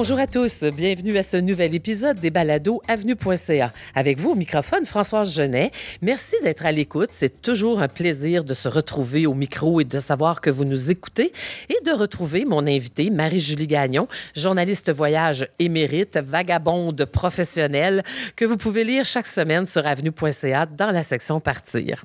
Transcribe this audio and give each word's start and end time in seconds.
Bonjour 0.00 0.18
à 0.18 0.26
tous, 0.26 0.64
bienvenue 0.64 1.18
à 1.18 1.22
ce 1.22 1.36
nouvel 1.36 1.74
épisode 1.74 2.18
des 2.18 2.30
balados 2.30 2.80
avenue.ca. 2.88 3.70
Avec 3.94 4.18
vous 4.18 4.30
au 4.30 4.34
microphone, 4.34 4.86
Françoise 4.86 5.36
Genet. 5.36 5.72
Merci 6.00 6.36
d'être 6.42 6.64
à 6.64 6.72
l'écoute. 6.72 7.10
C'est 7.12 7.42
toujours 7.42 7.82
un 7.82 7.88
plaisir 7.88 8.42
de 8.42 8.54
se 8.54 8.66
retrouver 8.66 9.26
au 9.26 9.34
micro 9.34 9.78
et 9.78 9.84
de 9.84 10.00
savoir 10.00 10.40
que 10.40 10.48
vous 10.48 10.64
nous 10.64 10.90
écoutez 10.90 11.34
et 11.68 11.84
de 11.84 11.90
retrouver 11.90 12.46
mon 12.46 12.66
invité, 12.66 13.10
Marie-Julie 13.10 13.66
Gagnon, 13.66 14.08
journaliste 14.34 14.90
voyage 14.90 15.46
émérite, 15.58 16.16
vagabonde 16.16 17.04
professionnelle, 17.04 18.02
que 18.36 18.46
vous 18.46 18.56
pouvez 18.56 18.84
lire 18.84 19.04
chaque 19.04 19.26
semaine 19.26 19.66
sur 19.66 19.86
avenue.ca 19.86 20.64
dans 20.64 20.92
la 20.92 21.02
section 21.02 21.40
Partir. 21.40 22.04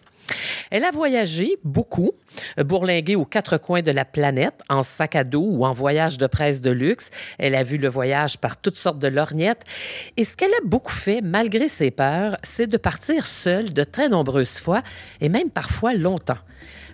Elle 0.71 0.83
a 0.83 0.91
voyagé 0.91 1.57
beaucoup, 1.63 2.11
bourlingué 2.57 3.15
aux 3.15 3.25
quatre 3.25 3.57
coins 3.57 3.81
de 3.81 3.91
la 3.91 4.05
planète, 4.05 4.61
en 4.69 4.83
sac 4.83 5.15
à 5.15 5.23
dos 5.23 5.45
ou 5.45 5.65
en 5.65 5.73
voyage 5.73 6.17
de 6.17 6.27
presse 6.27 6.61
de 6.61 6.71
luxe. 6.71 7.09
Elle 7.37 7.55
a 7.55 7.63
vu 7.63 7.77
le 7.77 7.89
voyage 7.89 8.37
par 8.37 8.57
toutes 8.57 8.77
sortes 8.77 8.99
de 8.99 9.07
lorgnettes. 9.07 9.63
Et 10.17 10.23
ce 10.23 10.35
qu'elle 10.35 10.53
a 10.53 10.65
beaucoup 10.65 10.91
fait, 10.91 11.21
malgré 11.21 11.67
ses 11.67 11.91
peurs, 11.91 12.37
c'est 12.43 12.67
de 12.67 12.77
partir 12.77 13.25
seule 13.25 13.73
de 13.73 13.83
très 13.83 14.09
nombreuses 14.09 14.59
fois, 14.59 14.81
et 15.21 15.29
même 15.29 15.49
parfois 15.49 15.93
longtemps. 15.93 16.37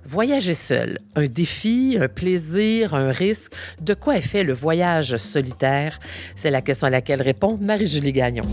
Voyager 0.04 0.56
seul, 0.56 0.98
un 1.16 1.28
défi, 1.28 1.98
un 2.00 2.08
plaisir, 2.08 2.96
un 2.96 3.12
risque. 3.12 3.54
De 3.82 3.94
quoi 3.94 4.18
est 4.18 4.22
fait 4.22 4.44
le 4.44 4.54
voyage 4.54 5.18
solitaire? 5.18 6.00
C'est 6.36 6.50
la 6.50 6.62
question 6.62 6.88
à 6.88 6.90
laquelle 6.90 7.22
répond 7.22 7.58
Marie-Julie 7.62 8.12
Gagnon. 8.12 8.46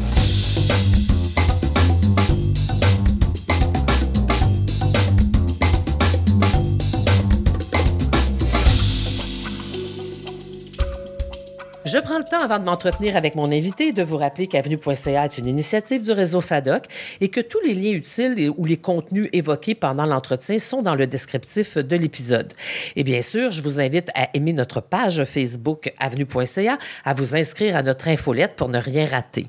Je 11.91 11.97
prends 11.97 12.19
le 12.19 12.25
temps 12.25 12.41
avant 12.41 12.59
de 12.59 12.65
m'entretenir 12.65 13.17
avec 13.17 13.35
mon 13.35 13.51
invité 13.51 13.93
de 13.93 14.03
vous 14.03 14.19
rappeler 14.19 14.47
qu'Avenue.ca 14.47 15.25
est 15.25 15.39
une 15.39 15.47
initiative 15.47 16.03
du 16.03 16.13
réseau 16.13 16.43
FADOC 16.43 16.85
et 17.23 17.31
que 17.31 17.41
tous 17.41 17.61
les 17.61 17.73
liens 17.73 17.93
utiles 17.93 18.53
ou 18.59 18.67
les 18.67 18.77
contenus 18.77 19.31
évoqués 19.33 19.75
pendant 19.75 20.05
l'entretien 20.05 20.59
sont 20.59 20.83
dans 20.83 20.95
le 20.95 21.07
descriptif 21.07 21.79
de 21.79 21.97
l'épisode. 21.97 22.53
Et 22.95 23.05
bien 23.05 23.23
sûr, 23.23 23.53
je 23.53 23.63
vous 23.63 23.81
invite 23.81 24.11
à 24.15 24.29
aimer 24.35 24.53
notre 24.53 24.83
page 24.83 25.25
Facebook 25.25 25.91
Avenue.ca, 25.99 26.77
à 27.07 27.15
vous 27.15 27.35
inscrire 27.35 27.75
à 27.75 27.83
notre 27.83 28.09
infolette 28.09 28.55
pour 28.57 28.69
ne 28.69 28.79
rien 28.79 29.07
rater. 29.07 29.47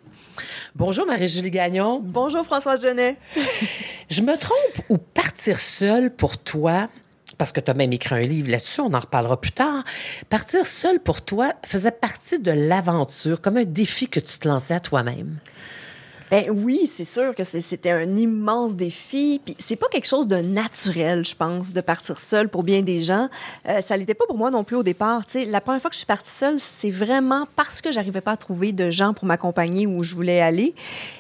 Bonjour 0.76 1.06
Marie-Julie 1.06 1.52
Gagnon. 1.52 2.00
Bonjour 2.02 2.46
Françoise 2.46 2.80
Genet. 2.82 3.18
je 4.10 4.22
me 4.22 4.38
trompe 4.38 4.86
ou 4.88 4.98
partir 4.98 5.60
seule 5.60 6.10
pour 6.10 6.38
toi, 6.38 6.88
parce 7.40 7.54
que 7.54 7.62
tu 7.62 7.72
as 7.72 7.74
même 7.74 7.94
écrit 7.94 8.16
un 8.16 8.22
livre 8.22 8.52
là-dessus, 8.52 8.82
on 8.82 8.94
en 8.94 9.00
reparlera 9.00 9.40
plus 9.42 9.54
tard. 9.54 9.84
Partir 10.30 10.66
seul 10.66 11.00
pour 11.00 11.24
toi 11.24 11.54
faisait 11.66 11.90
partie 11.90 12.38
de 12.38 12.52
l'aventure, 12.52 13.42
comme 13.42 13.58
un 13.58 13.64
défi 13.64 14.08
que 14.08 14.20
tu 14.20 14.38
te 14.38 14.48
lançais 14.48 14.76
à 14.76 14.80
toi-même. 14.80 15.38
Ben 16.32 16.46
oui, 16.52 16.88
c'est 16.92 17.06
sûr 17.06 17.34
que 17.34 17.44
c'était 17.44 17.90
un 17.90 18.16
immense 18.16 18.76
défi. 18.76 19.42
Puis 19.44 19.56
c'est 19.58 19.76
pas 19.76 19.88
quelque 19.88 20.08
chose 20.08 20.28
de 20.28 20.36
naturel, 20.36 21.26
je 21.26 21.36
pense, 21.36 21.74
de 21.74 21.82
partir 21.82 22.20
seule 22.20 22.50
pour 22.50 22.62
bien 22.62 22.84
des 22.84 23.02
gens. 23.02 23.30
Euh, 23.68 23.82
ça 23.82 23.98
l'était 23.98 24.14
pas 24.14 24.26
pour 24.28 24.38
moi 24.38 24.52
non 24.52 24.64
plus 24.64 24.76
au 24.76 24.84
départ. 24.84 25.24
sais, 25.28 25.46
la 25.46 25.60
première 25.60 25.82
fois 25.82 25.90
que 25.90 25.96
je 25.96 26.00
suis 26.00 26.06
partie 26.06 26.30
seule, 26.30 26.60
c'est 26.60 26.92
vraiment 26.92 27.48
parce 27.56 27.82
que 27.82 27.92
j'arrivais 27.92 28.22
pas 28.22 28.34
à 28.34 28.38
trouver 28.38 28.74
de 28.74 28.92
gens 28.92 29.16
pour 29.16 29.26
m'accompagner 29.26 29.88
où 29.88 30.04
je 30.04 30.14
voulais 30.14 30.40
aller. 30.40 30.76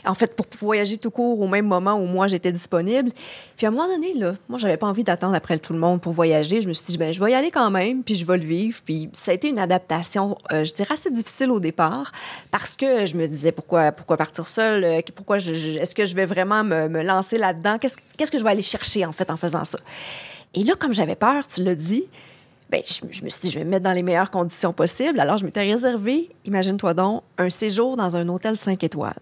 En 0.05 0.13
fait, 0.13 0.35
pour 0.35 0.45
voyager 0.61 0.97
tout 0.97 1.09
court 1.09 1.39
au 1.39 1.47
même 1.47 1.65
moment 1.65 1.95
où 1.95 2.05
moi 2.05 2.27
j'étais 2.27 2.51
disponible. 2.51 3.09
Puis 3.57 3.65
à 3.65 3.69
un 3.69 3.71
moment 3.71 3.87
donné, 3.87 4.13
là, 4.13 4.35
moi 4.47 4.59
j'avais 4.59 4.77
pas 4.77 4.87
envie 4.87 5.03
d'attendre 5.03 5.33
après 5.33 5.57
tout 5.57 5.73
le 5.73 5.79
monde 5.79 6.01
pour 6.01 6.13
voyager. 6.13 6.61
Je 6.61 6.67
me 6.67 6.73
suis 6.73 6.85
dit, 6.85 6.97
ben 6.99 7.11
je 7.11 7.23
vais 7.23 7.31
y 7.31 7.35
aller 7.35 7.49
quand 7.49 7.71
même, 7.71 8.03
puis 8.03 8.13
je 8.13 8.25
vais 8.27 8.37
le 8.37 8.45
vivre. 8.45 8.79
Puis 8.85 9.09
ça 9.13 9.31
a 9.31 9.33
été 9.33 9.49
une 9.49 9.59
adaptation, 9.59 10.37
euh, 10.51 10.65
je 10.65 10.73
dirais 10.73 10.93
assez 10.93 11.09
difficile 11.09 11.49
au 11.49 11.59
départ, 11.59 12.11
parce 12.51 12.75
que 12.75 13.07
je 13.07 13.17
me 13.17 13.27
disais 13.27 13.51
pourquoi 13.51 13.91
pourquoi 13.91 14.15
partir 14.15 14.45
seule? 14.45 14.98
Euh, 14.99 15.13
pourquoi 15.15 15.39
je, 15.39 15.51
est-ce 15.51 15.95
que 15.95 16.05
je 16.05 16.15
vais 16.15 16.25
vraiment 16.25 16.63
me, 16.63 17.01
lancer 17.03 17.37
là-dedans? 17.37 17.77
Qu'est-ce, 17.79 18.31
que 18.31 18.37
je 18.37 18.43
vais 18.43 18.49
aller 18.49 18.61
chercher, 18.61 19.05
en 19.05 19.11
fait, 19.11 19.31
en 19.31 19.37
faisant 19.37 19.65
ça? 19.65 19.79
Et 20.53 20.63
là, 20.63 20.73
comme 20.77 20.93
j'avais 20.93 21.15
peur, 21.15 21.47
tu 21.47 21.63
l'as 21.63 21.75
dit, 21.75 22.05
ben, 22.69 22.81
je, 22.85 23.23
me 23.23 23.29
suis 23.29 23.41
dit, 23.41 23.51
je 23.51 23.59
vais 23.59 23.65
me 23.65 23.71
mettre 23.71 23.83
dans 23.83 23.93
les 23.93 24.03
meilleures 24.03 24.31
conditions 24.31 24.73
possibles. 24.73 25.19
Alors, 25.19 25.37
je 25.37 25.45
m'étais 25.45 25.63
réservé, 25.63 26.29
imagine-toi 26.45 26.93
donc, 26.93 27.23
un 27.37 27.49
séjour 27.49 27.97
dans 27.97 28.15
un 28.15 28.27
hôtel 28.29 28.57
5 28.57 28.83
étoiles. 28.83 29.13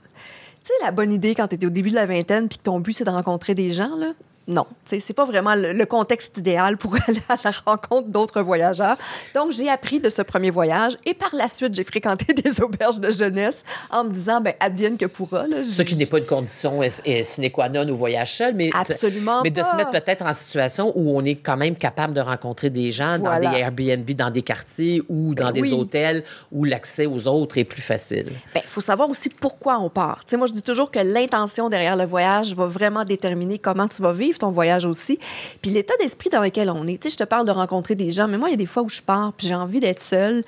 Tu 0.63 0.67
sais, 0.67 0.73
la 0.83 0.91
bonne 0.91 1.13
idée 1.13 1.33
quand 1.35 1.47
tu 1.47 1.55
étais 1.55 1.65
au 1.65 1.71
début 1.71 1.89
de 1.89 1.95
la 1.95 2.05
vingtaine 2.05 2.49
puis 2.49 2.57
que 2.57 2.63
ton 2.63 2.79
but, 2.79 2.93
c'est 2.93 3.05
de 3.05 3.09
rencontrer 3.09 3.55
des 3.55 3.71
gens, 3.71 3.95
là, 3.95 4.13
non, 4.47 4.65
c'est 4.85 5.13
pas 5.13 5.25
vraiment 5.25 5.55
le, 5.55 5.85
contexte 5.85 6.37
idéal 6.37 6.77
pour 6.77 6.95
aller 7.07 7.21
à 7.27 7.35
la 7.43 7.51
rencontre 7.65 8.07
d'autres 8.07 8.41
voyageurs. 8.41 8.95
Donc, 9.35 9.51
j'ai 9.51 9.69
appris 9.69 9.99
de 9.99 10.09
ce 10.09 10.21
premier 10.21 10.51
voyage 10.51 10.97
et 11.05 11.13
par 11.13 11.35
la 11.35 11.49
suite, 11.49 11.75
j'ai 11.75 11.83
fréquenté 11.83 12.33
des 12.33 12.61
auberges 12.61 12.99
de 12.99 13.11
jeunesse 13.11 13.63
en 13.89 14.05
me 14.05 14.11
disant, 14.11 14.39
ben, 14.39 14.53
advienne 14.61 14.97
que 14.97 15.05
pourra. 15.05 15.45
Ce 15.69 15.81
qui 15.81 15.97
n'est 15.97 16.05
pas 16.05 16.19
une 16.19 16.25
condition 16.25 16.79
sine 17.23 17.51
qua 17.51 17.67
non 17.67 17.87
au 17.89 17.95
voyage 17.95 18.35
seul, 18.35 18.53
mais, 18.55 18.69
Absolument 18.73 19.41
mais 19.43 19.49
de 19.49 19.61
se 19.61 19.75
mettre 19.75 19.91
peut-être 19.91 20.25
en 20.25 20.33
situation 20.33 20.93
où 20.95 21.17
on 21.17 21.25
est 21.25 21.35
quand 21.35 21.57
même 21.57 21.75
capable 21.75 22.13
de 22.13 22.21
rencontrer 22.21 22.69
des 22.69 22.91
gens 22.91 23.19
dans 23.19 23.39
des 23.39 23.47
Airbnb, 23.47 24.09
dans 24.11 24.31
des 24.31 24.43
quartiers 24.43 25.01
ou 25.09 25.35
dans 25.35 25.51
ben 25.51 25.61
des 25.61 25.73
hôtels 25.73 26.23
où 26.51 26.63
l'accès 26.63 27.05
aux 27.05 27.27
autres 27.27 27.57
est 27.57 27.65
plus 27.65 27.81
facile. 27.81 28.27
Il 28.27 28.53
ben, 28.53 28.63
faut 28.65 28.81
savoir 28.81 29.09
aussi 29.09 29.29
pourquoi 29.29 29.77
on 29.79 29.89
part. 29.89 30.23
sais, 30.25 30.37
moi, 30.37 30.47
je 30.47 30.53
dis 30.53 30.63
toujours 30.63 30.89
que 30.89 30.99
l'intention 30.99 31.67
derrière 31.69 31.97
le 31.97 32.05
voyage 32.05 32.53
va 32.53 32.65
vraiment 32.65 33.03
déterminer 33.03 33.57
comment 33.57 33.87
tu 33.87 34.01
vas 34.01 34.13
vivre 34.13 34.36
ton 34.37 34.51
voyage 34.51 34.85
aussi. 34.85 35.19
Puis 35.61 35.71
l'état 35.71 35.93
d'esprit 35.99 36.29
dans 36.29 36.41
lequel 36.41 36.69
on 36.69 36.85
est. 36.87 37.01
Tu 37.01 37.09
sais, 37.09 37.13
je 37.13 37.17
te 37.17 37.23
parle 37.23 37.45
de 37.45 37.51
rencontrer 37.51 37.95
des 37.95 38.11
gens, 38.11 38.27
mais 38.27 38.37
moi, 38.37 38.49
il 38.49 38.51
y 38.51 38.55
a 38.55 38.57
des 38.57 38.65
fois 38.65 38.83
où 38.83 38.89
je 38.89 39.01
pars, 39.01 39.33
puis 39.33 39.47
j'ai 39.47 39.55
envie 39.55 39.79
d'être 39.79 40.01
seule, 40.01 40.43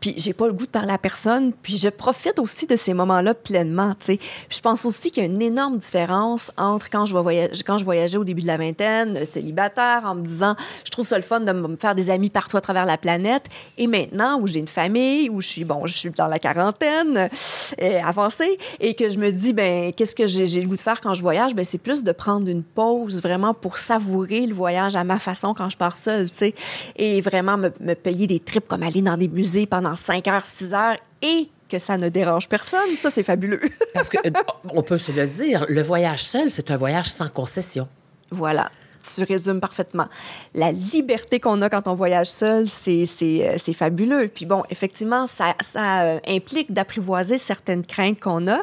puis 0.00 0.14
j'ai 0.16 0.32
pas 0.32 0.46
le 0.46 0.52
goût 0.52 0.66
de 0.66 0.70
parler 0.70 0.92
à 0.92 0.98
personne, 0.98 1.52
puis 1.62 1.76
je 1.76 1.88
profite 1.88 2.38
aussi 2.38 2.66
de 2.66 2.76
ces 2.76 2.94
moments-là 2.94 3.34
pleinement, 3.34 3.94
tu 3.98 4.06
sais. 4.06 4.18
Je 4.48 4.60
pense 4.60 4.84
aussi 4.84 5.10
qu'il 5.10 5.22
y 5.22 5.26
a 5.26 5.28
une 5.28 5.42
énorme 5.42 5.78
différence 5.78 6.50
entre 6.56 6.90
quand 6.90 7.06
je, 7.06 7.14
voyager, 7.14 7.62
quand 7.64 7.78
je 7.78 7.84
voyageais 7.84 8.18
au 8.18 8.24
début 8.24 8.42
de 8.42 8.46
la 8.46 8.56
vingtaine, 8.56 9.24
célibataire, 9.24 10.02
en 10.04 10.14
me 10.14 10.26
disant, 10.26 10.54
je 10.84 10.90
trouve 10.90 11.06
ça 11.06 11.16
le 11.16 11.22
fun 11.22 11.40
de 11.40 11.52
me 11.52 11.76
faire 11.76 11.94
des 11.94 12.10
amis 12.10 12.30
partout 12.30 12.56
à 12.56 12.60
travers 12.60 12.86
la 12.86 12.98
planète, 12.98 13.44
et 13.78 13.86
maintenant 13.86 14.38
où 14.40 14.46
j'ai 14.46 14.60
une 14.60 14.68
famille, 14.68 15.28
où 15.30 15.40
je 15.40 15.48
suis, 15.48 15.64
bon, 15.64 15.86
je 15.86 15.94
suis 15.94 16.10
dans 16.10 16.26
la 16.26 16.38
quarantaine 16.38 17.28
euh, 17.80 18.00
avancée, 18.02 18.58
et 18.80 18.94
que 18.94 19.10
je 19.10 19.18
me 19.18 19.30
dis, 19.30 19.52
ben, 19.52 19.92
qu'est-ce 19.92 20.14
que 20.14 20.26
j'ai 20.26 20.60
le 20.60 20.68
goût 20.68 20.76
de 20.76 20.80
faire 20.80 21.00
quand 21.00 21.14
je 21.14 21.22
voyage? 21.22 21.54
Ben, 21.54 21.64
c'est 21.64 21.78
plus 21.78 22.04
de 22.04 22.12
prendre 22.12 22.48
une 22.48 22.62
pause 22.62 23.20
vraiment 23.20 23.33
vraiment 23.34 23.54
pour 23.54 23.78
savourer 23.78 24.46
le 24.46 24.54
voyage 24.54 24.94
à 24.94 25.04
ma 25.04 25.18
façon 25.18 25.54
quand 25.54 25.68
je 25.68 25.76
pars 25.76 25.98
seule, 25.98 26.30
tu 26.30 26.36
sais, 26.36 26.54
et 26.96 27.20
vraiment 27.20 27.56
me, 27.56 27.94
payer 27.94 28.26
des 28.26 28.38
trips 28.38 28.66
comme 28.66 28.82
aller 28.82 29.02
dans 29.02 29.16
des 29.16 29.28
musées 29.28 29.66
pendant 29.66 29.96
5 29.96 30.26
heures, 30.28 30.46
6 30.46 30.74
heures 30.74 30.96
et 31.22 31.48
que 31.68 31.78
ça 31.78 31.96
ne 31.96 32.08
dérange 32.08 32.48
personne, 32.48 32.96
ça, 32.96 33.10
c'est 33.10 33.22
fabuleux. 33.22 33.60
Parce 33.94 34.08
que, 34.08 34.18
euh, 34.18 34.30
on 34.72 34.82
peut 34.82 34.98
se 34.98 35.12
le 35.12 35.26
dire, 35.26 35.66
le 35.68 35.82
voyage 35.82 36.22
seul, 36.22 36.50
c'est 36.50 36.70
un 36.70 36.76
voyage 36.76 37.06
sans 37.06 37.28
concession. 37.28 37.88
Voilà 38.30 38.70
tu 39.16 39.22
résumes 39.22 39.60
parfaitement. 39.60 40.06
La 40.54 40.72
liberté 40.72 41.38
qu'on 41.38 41.60
a 41.60 41.68
quand 41.68 41.88
on 41.88 41.94
voyage 41.94 42.28
seul, 42.28 42.70
c'est 42.70 43.04
euh, 43.22 43.74
fabuleux. 43.74 44.30
Puis 44.34 44.46
bon, 44.46 44.62
effectivement, 44.70 45.26
ça, 45.26 45.54
ça 45.60 46.04
euh, 46.04 46.20
implique 46.26 46.72
d'apprivoiser 46.72 47.36
certaines 47.36 47.84
craintes 47.84 48.18
qu'on 48.18 48.48
a 48.48 48.60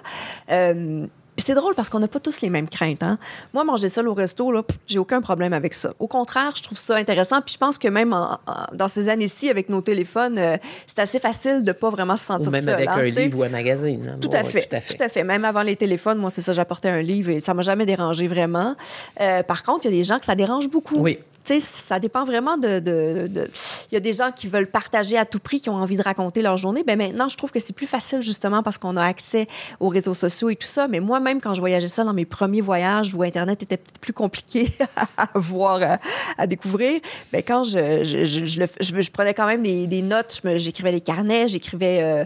c'est 1.41 1.53
drôle 1.53 1.75
parce 1.75 1.90
qu'on 1.90 2.00
n'a 2.00 2.07
pas 2.07 2.19
tous 2.19 2.41
les 2.41 2.50
mêmes 2.50 2.69
craintes. 2.69 3.03
Hein? 3.03 3.18
Moi, 3.53 3.63
manger 3.63 3.90
seul 3.90 4.07
au 4.07 4.13
resto, 4.13 4.52
là, 4.52 4.63
j'ai 4.88 5.00
aucun 5.00 5.22
problème 5.22 5.53
avec 5.53 5.74
ça. 5.74 5.94
Au 6.00 6.07
contraire, 6.07 6.53
je 6.56 6.63
trouve 6.63 6.78
ça 6.78 6.96
intéressant. 6.96 7.41
Puis 7.41 7.53
je 7.53 7.57
pense 7.57 7.78
que 7.78 7.88
même 7.88 8.16
dans 8.74 8.88
ces 8.88 9.09
années-ci, 9.09 9.50
avec 9.50 9.69
nos 9.69 9.81
téléphones, 9.81 10.38
euh, 10.38 10.57
c'est 10.88 11.00
assez 11.00 11.19
facile 11.19 11.63
de 11.63 11.69
ne 11.69 11.72
pas 11.74 11.90
vraiment 11.90 12.18
se 12.18 12.25
sentir 12.25 12.50
ou 12.50 12.52
même 12.52 12.68
avec 12.68 12.90
hein, 12.90 12.96
un 12.97 13.03
livre 13.03 13.40
ou 13.40 13.44
un 13.44 13.50
magazine. 13.50 14.13
Hein. 14.16 14.18
Tout, 14.22 14.29
à 14.34 14.44
fait, 14.44 14.68
tout, 14.68 15.03
à 15.03 15.09
fait, 15.09 15.24
Même 15.24 15.46
avant 15.46 15.63
les 15.63 15.75
téléphones, 15.75 16.19
moi, 16.19 16.29
c'est 16.29 16.41
ça, 16.41 16.53
j'apportais 16.53 16.90
un 16.90 17.02
livre 17.02 17.29
et 17.29 17.40
ça 17.40 17.53
m'a 17.53 17.62
jamais 17.62 17.85
dérangé 17.85 18.28
vraiment. 18.28 18.75
Euh, 19.19 19.44
par 19.44 19.63
contre, 19.63 19.85
il 19.85 19.91
y 19.91 19.94
a 19.94 19.97
des 19.97 20.03
gens 20.03 20.19
que 20.19 20.25
ça 20.25 20.35
dérange 20.35 20.69
beaucoup. 20.69 20.97
Oui. 20.97 21.19
Tu 21.44 21.59
sais, 21.59 21.59
ça 21.59 22.00
dépend 22.00 22.23
vraiment 22.23 22.58
de, 22.58 22.79
de, 22.79 23.49
Il 23.91 23.96
y 23.96 23.97
a 23.97 23.99
des 23.99 24.14
gens 24.14 24.32
qui 24.32 24.47
veulent 24.47 24.67
partager 24.67 25.17
à 25.17 25.26
tout 25.26 25.40
prix, 25.40 25.59
qui 25.59 25.72
ont 25.72 25.76
envie 25.76 25.97
de 25.97 26.03
raconter 26.03 26.44
leur 26.44 26.58
journée. 26.58 26.84
Ben 26.85 26.96
maintenant, 26.96 27.29
je 27.29 27.37
trouve 27.37 27.52
que 27.52 27.59
c'est 27.59 27.73
plus 27.73 27.87
facile 27.87 28.22
justement 28.22 28.61
parce 28.61 28.78
qu'on 28.78 28.96
a 28.96 29.03
accès 29.03 29.47
aux 29.79 29.90
réseaux 29.90 30.14
sociaux 30.14 30.49
et 30.49 30.55
tout 30.55 30.67
ça. 30.67 30.87
Mais 30.87 30.99
moi-même, 30.99 31.30
quand 31.39 31.53
je 31.53 31.59
voyageais 31.59 31.87
ça 31.87 32.03
dans 32.03 32.13
mes 32.13 32.25
premiers 32.25 32.61
voyages 32.61 33.13
où 33.13 33.23
Internet 33.23 33.63
était 33.63 33.78
peut-être 33.78 33.99
plus 33.99 34.13
compliqué 34.13 34.73
à 35.17 35.28
voir, 35.35 35.99
à, 36.37 36.47
découvrir, 36.47 36.99
ben 37.31 37.41
quand 37.45 37.63
je, 37.63 38.03
je, 38.03 38.25
je, 38.25 38.66
je, 39.01 39.11
prenais 39.11 39.33
quand 39.33 39.45
même 39.45 39.63
des, 39.63 40.01
notes, 40.01 40.41
j'écrivais 40.55 40.91
des 40.91 41.01
carnets, 41.01 41.47
j'écrivais... 41.47 41.99
Euh, 42.03 42.25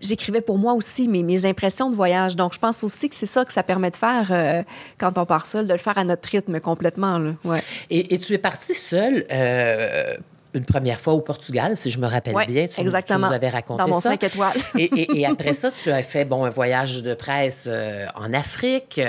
j'écrivais 0.00 0.40
pour 0.40 0.58
moi 0.58 0.72
aussi 0.72 1.08
mes, 1.08 1.44
impressions 1.44 1.90
de 1.90 1.94
voyage. 1.94 2.34
Donc, 2.34 2.54
je 2.54 2.58
pense 2.58 2.82
aussi 2.82 3.10
que 3.10 3.14
c'est 3.14 3.26
ça 3.26 3.44
que 3.44 3.52
ça 3.52 3.62
permet 3.62 3.90
de 3.90 3.96
faire 3.96 4.28
euh, 4.30 4.62
quand 4.98 5.18
on 5.18 5.26
part 5.26 5.46
seul, 5.46 5.66
de 5.66 5.72
le 5.72 5.78
faire 5.78 5.98
à 5.98 6.04
notre 6.04 6.26
rythme 6.26 6.58
complètement. 6.58 7.34
Ouais. 7.44 7.62
Et, 7.90 8.14
et, 8.14 8.18
tu 8.18 8.32
es 8.32 8.38
partie 8.38 8.74
seule. 8.74 9.26
Euh, 9.30 10.16
une 10.54 10.64
première 10.64 10.98
fois 10.98 11.12
au 11.12 11.20
Portugal, 11.20 11.76
si 11.76 11.90
je 11.90 11.98
me 12.00 12.06
rappelle 12.06 12.34
Ouais, 12.34 12.46
bien. 12.46 12.66
Tu, 12.66 12.80
exactement. 12.80 13.18
Tu 13.20 13.24
nous 13.30 13.32
avais 13.34 13.48
raconté 13.48 13.82
Dans 13.84 13.88
mon 13.88 14.00
ça. 14.00 14.10
5 14.10 14.24
étoiles. 14.24 14.56
et, 14.76 14.84
et- 14.84 15.20
et 15.20 15.26
après 15.30 15.52
ça, 15.54 15.70
tu 15.70 15.90
as 15.92 16.02
fait 16.02 16.24
bon, 16.24 16.44
un 16.44 16.50
voyage 16.50 17.02
de 17.02 17.14
presse 17.14 17.64
euh, 17.68 18.06
en 18.16 18.32
Afrique. 18.34 19.00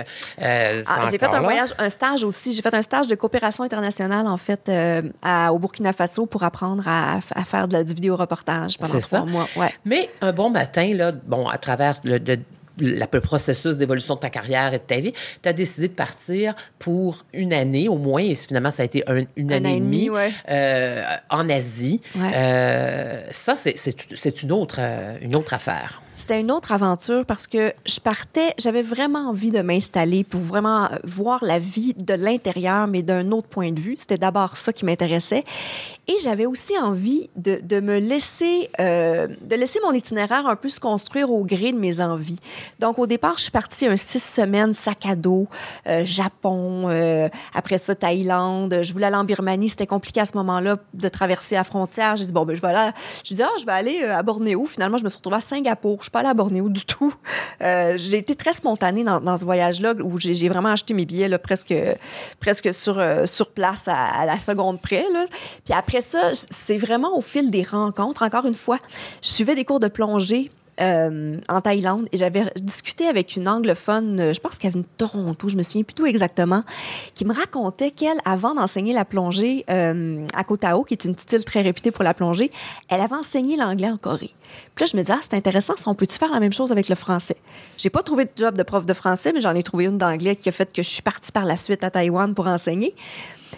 euh, 0.41 0.83
Ah, 0.87 1.03
j'ai 1.11 1.17
fait 1.17 1.25
un 1.27 1.31
là. 1.31 1.39
voyage, 1.41 1.69
un 1.77 1.89
stage 1.89 2.23
aussi. 2.23 2.53
J'ai 2.53 2.61
fait 2.61 2.73
un 2.75 2.81
stage 2.81 3.07
de 3.07 3.15
coopération 3.15 3.63
internationale, 3.63 4.27
en 4.27 4.37
fait, 4.37 4.69
euh, 4.69 5.01
à- 5.23 5.51
au 5.53 5.59
Burkina 5.59 5.93
Faso 5.93 6.25
pour 6.25 6.43
apprendre 6.43 6.83
à, 6.87 7.19
à 7.35 7.43
faire 7.43 7.67
de 7.67 7.81
du 7.83 7.93
vidéo-reportage 7.95 8.77
pendant 8.77 8.89
trois 8.99 9.01
ça. 9.01 9.25
mois. 9.25 9.47
Ouais. 9.55 9.73
Mais 9.85 10.09
un 10.21 10.31
bon 10.33 10.49
matin, 10.51 10.93
là, 10.93 11.11
bon, 11.11 11.47
à 11.47 11.57
travers 11.57 11.95
le, 12.03 12.17
le- 12.19 12.37
la- 12.77 13.07
le 13.11 13.21
processus 13.21 13.77
d'évolution 13.77 14.15
de 14.15 14.19
ta 14.19 14.29
carrière 14.29 14.73
et 14.73 14.77
de 14.79 14.83
ta 14.83 14.99
vie, 14.99 15.13
tu 15.41 15.49
as 15.49 15.53
décidé 15.53 15.87
de 15.87 15.93
partir 15.93 16.55
pour 16.79 17.25
une 17.33 17.53
année 17.53 17.87
au 17.89 17.97
moins, 17.97 18.21
et 18.21 18.35
finalement, 18.35 18.71
ça 18.71 18.83
a 18.83 18.85
été 18.85 19.03
un- 19.09 19.25
une 19.35 19.51
Un 19.53 19.57
année 19.57 19.69
an 19.69 19.75
et 19.75 19.79
demie 19.79 20.09
ouais. 20.09 20.31
euh, 20.49 21.03
en 21.29 21.49
Asie. 21.49 22.01
Ouais. 22.15 22.31
Euh, 22.35 23.23
ça, 23.31 23.55
c'est 23.55 24.43
une 24.43 24.51
autre, 24.51 24.77
euh, 24.79 25.17
une 25.21 25.35
autre 25.35 25.53
affaire. 25.53 26.01
C'était 26.21 26.39
une 26.39 26.51
autre 26.51 26.71
aventure 26.71 27.25
parce 27.25 27.47
que 27.47 27.73
je 27.87 27.99
partais, 27.99 28.53
j'avais 28.59 28.83
vraiment 28.83 29.27
envie 29.27 29.49
de 29.49 29.61
m'installer 29.61 30.23
pour 30.23 30.41
vraiment 30.41 30.83
euh, 30.83 30.97
voir 31.03 31.43
la 31.43 31.57
vie 31.57 31.95
de 31.95 32.13
l'intérieur, 32.13 32.85
mais 32.85 33.01
d'un 33.01 33.31
autre 33.31 33.47
point 33.47 33.71
de 33.71 33.79
vue. 33.79 33.95
C'était 33.97 34.19
d'abord 34.19 34.55
ça 34.55 34.71
qui 34.71 34.85
m'intéressait. 34.85 35.43
Et 36.07 36.15
j'avais 36.23 36.45
aussi 36.45 36.77
envie 36.77 37.29
de, 37.37 37.59
de 37.63 37.79
me 37.79 37.97
laisser, 37.97 38.69
euh, 38.79 39.27
de 39.41 39.55
laisser 39.55 39.79
mon 39.83 39.93
itinéraire 39.93 40.45
un 40.45 40.55
peu 40.55 40.67
se 40.67 40.79
construire 40.79 41.31
au 41.31 41.45
gré 41.45 41.71
de 41.71 41.77
mes 41.77 42.01
envies. 42.01 42.39
Donc, 42.79 42.99
au 42.99 43.07
départ, 43.07 43.35
je 43.37 43.43
suis 43.43 43.51
partie 43.51 43.87
un 43.87 43.95
six 43.95 44.21
semaines 44.21 44.73
sac 44.73 45.05
à 45.05 45.15
dos, 45.15 45.47
euh, 45.87 46.03
Japon, 46.03 46.89
euh, 46.89 47.29
après 47.53 47.77
ça, 47.77 47.95
Thaïlande. 47.95 48.79
Je 48.81 48.91
voulais 48.91 49.05
aller 49.05 49.15
en 49.15 49.23
Birmanie. 49.23 49.69
C'était 49.69 49.87
compliqué 49.87 50.19
à 50.19 50.25
ce 50.25 50.35
moment-là 50.35 50.77
de 50.93 51.07
traverser 51.07 51.55
la 51.55 51.63
frontière. 51.63 52.15
J'ai 52.17 52.25
dit, 52.25 52.33
bon, 52.33 52.45
ben, 52.45 52.55
je 52.55 52.61
vais 52.61 52.67
aller, 52.67 52.91
je 53.23 53.33
dis, 53.33 53.41
ah, 53.41 53.49
je 53.59 53.65
vais 53.65 53.71
aller 53.71 54.01
euh, 54.03 54.17
à 54.17 54.23
Bornéo. 54.23 54.65
Finalement, 54.65 54.97
je 54.97 55.03
me 55.03 55.09
suis 55.09 55.17
retrouvée 55.17 55.37
à 55.37 55.41
Singapour. 55.41 56.03
Pas 56.11 56.19
allée 56.19 56.33
Bornéo 56.33 56.69
du 56.69 56.85
tout. 56.85 57.13
Euh, 57.61 57.93
j'ai 57.97 58.17
été 58.17 58.35
très 58.35 58.53
spontanée 58.53 59.03
dans, 59.03 59.37
ce 59.37 59.45
voyage-là 59.45 59.93
où 60.03 60.19
j'ai 60.19 60.33
j'ai 60.33 60.49
vraiment 60.49 60.69
acheté 60.69 60.93
mes 60.93 61.05
billets 61.05 61.29
là, 61.29 61.37
presque, 61.39 61.73
presque 62.39 62.73
sur, 62.73 62.97
euh, 62.99 63.25
sur 63.25 63.51
place 63.51 63.87
à, 63.87 63.95
à 63.95 64.25
la 64.25 64.39
seconde 64.39 64.81
près. 64.81 65.05
Là. 65.13 65.25
Puis 65.63 65.73
après 65.73 66.01
ça, 66.01 66.31
c'est 66.33 66.77
vraiment 66.77 67.17
au 67.17 67.21
fil 67.21 67.51
des 67.51 67.63
rencontres. 67.63 68.23
Encore 68.23 68.45
une 68.45 68.55
fois, 68.55 68.79
je 69.21 69.29
suivais 69.29 69.55
des 69.55 69.65
cours 69.65 69.79
de 69.79 69.87
plongée 69.87 70.51
euh, 70.81 71.37
en 71.47 71.61
Thaïlande 71.61 72.07
et 72.11 72.17
j'avais 72.17 72.45
discuté 72.59 73.07
avec 73.07 73.35
une 73.35 73.47
anglophone, 73.47 74.19
euh, 74.19 74.33
je 74.33 74.39
pense 74.39 74.57
qu'elle 74.57 74.71
venait 74.71 74.83
de 74.83 74.97
Toronto, 74.97 75.47
je 75.47 75.57
me 75.57 75.63
souviens 75.63 75.83
plus 75.83 76.07
exactement, 76.07 76.63
qui 77.15 77.25
me 77.25 77.33
racontait 77.33 77.91
qu'elle, 77.91 78.17
avant 78.25 78.55
d'enseigner 78.55 78.93
la 78.93 79.05
plongée 79.05 79.63
euh, 79.69 80.25
à 80.35 80.43
Koh 80.43 80.57
Tao, 80.57 80.83
qui 80.83 80.93
est 80.93 81.05
une 81.05 81.13
petite 81.13 81.31
île 81.33 81.45
très 81.45 81.61
réputée 81.61 81.91
pour 81.91 82.03
la 82.03 82.13
plongée, 82.13 82.51
elle 82.89 83.01
avait 83.01 83.15
enseigné 83.15 83.57
l'anglais 83.57 83.89
en 83.89 83.97
Corée. 83.97 84.33
Puis 84.75 84.83
là, 84.83 84.89
je 84.91 84.97
me 84.97 85.01
disais, 85.01 85.13
ah, 85.15 85.21
c'est 85.21 85.35
intéressant, 85.35 85.73
si 85.77 85.87
on 85.87 85.95
peut-tu 85.95 86.17
faire 86.17 86.31
la 86.31 86.39
même 86.39 86.53
chose 86.53 86.71
avec 86.71 86.89
le 86.89 86.95
français? 86.95 87.37
J'ai 87.77 87.89
pas 87.89 88.03
trouvé 88.03 88.25
de 88.25 88.31
job 88.35 88.57
de 88.57 88.63
prof 88.63 88.85
de 88.85 88.93
français, 88.93 89.31
mais 89.33 89.41
j'en 89.41 89.55
ai 89.55 89.63
trouvé 89.63 89.85
une 89.85 89.97
d'anglais 89.97 90.35
qui 90.35 90.49
a 90.49 90.51
fait 90.51 90.71
que 90.71 90.81
je 90.81 90.89
suis 90.89 91.01
partie 91.01 91.31
par 91.31 91.45
la 91.45 91.57
suite 91.57 91.83
à 91.83 91.89
Taïwan 91.89 92.33
pour 92.33 92.47
enseigner. 92.47 92.95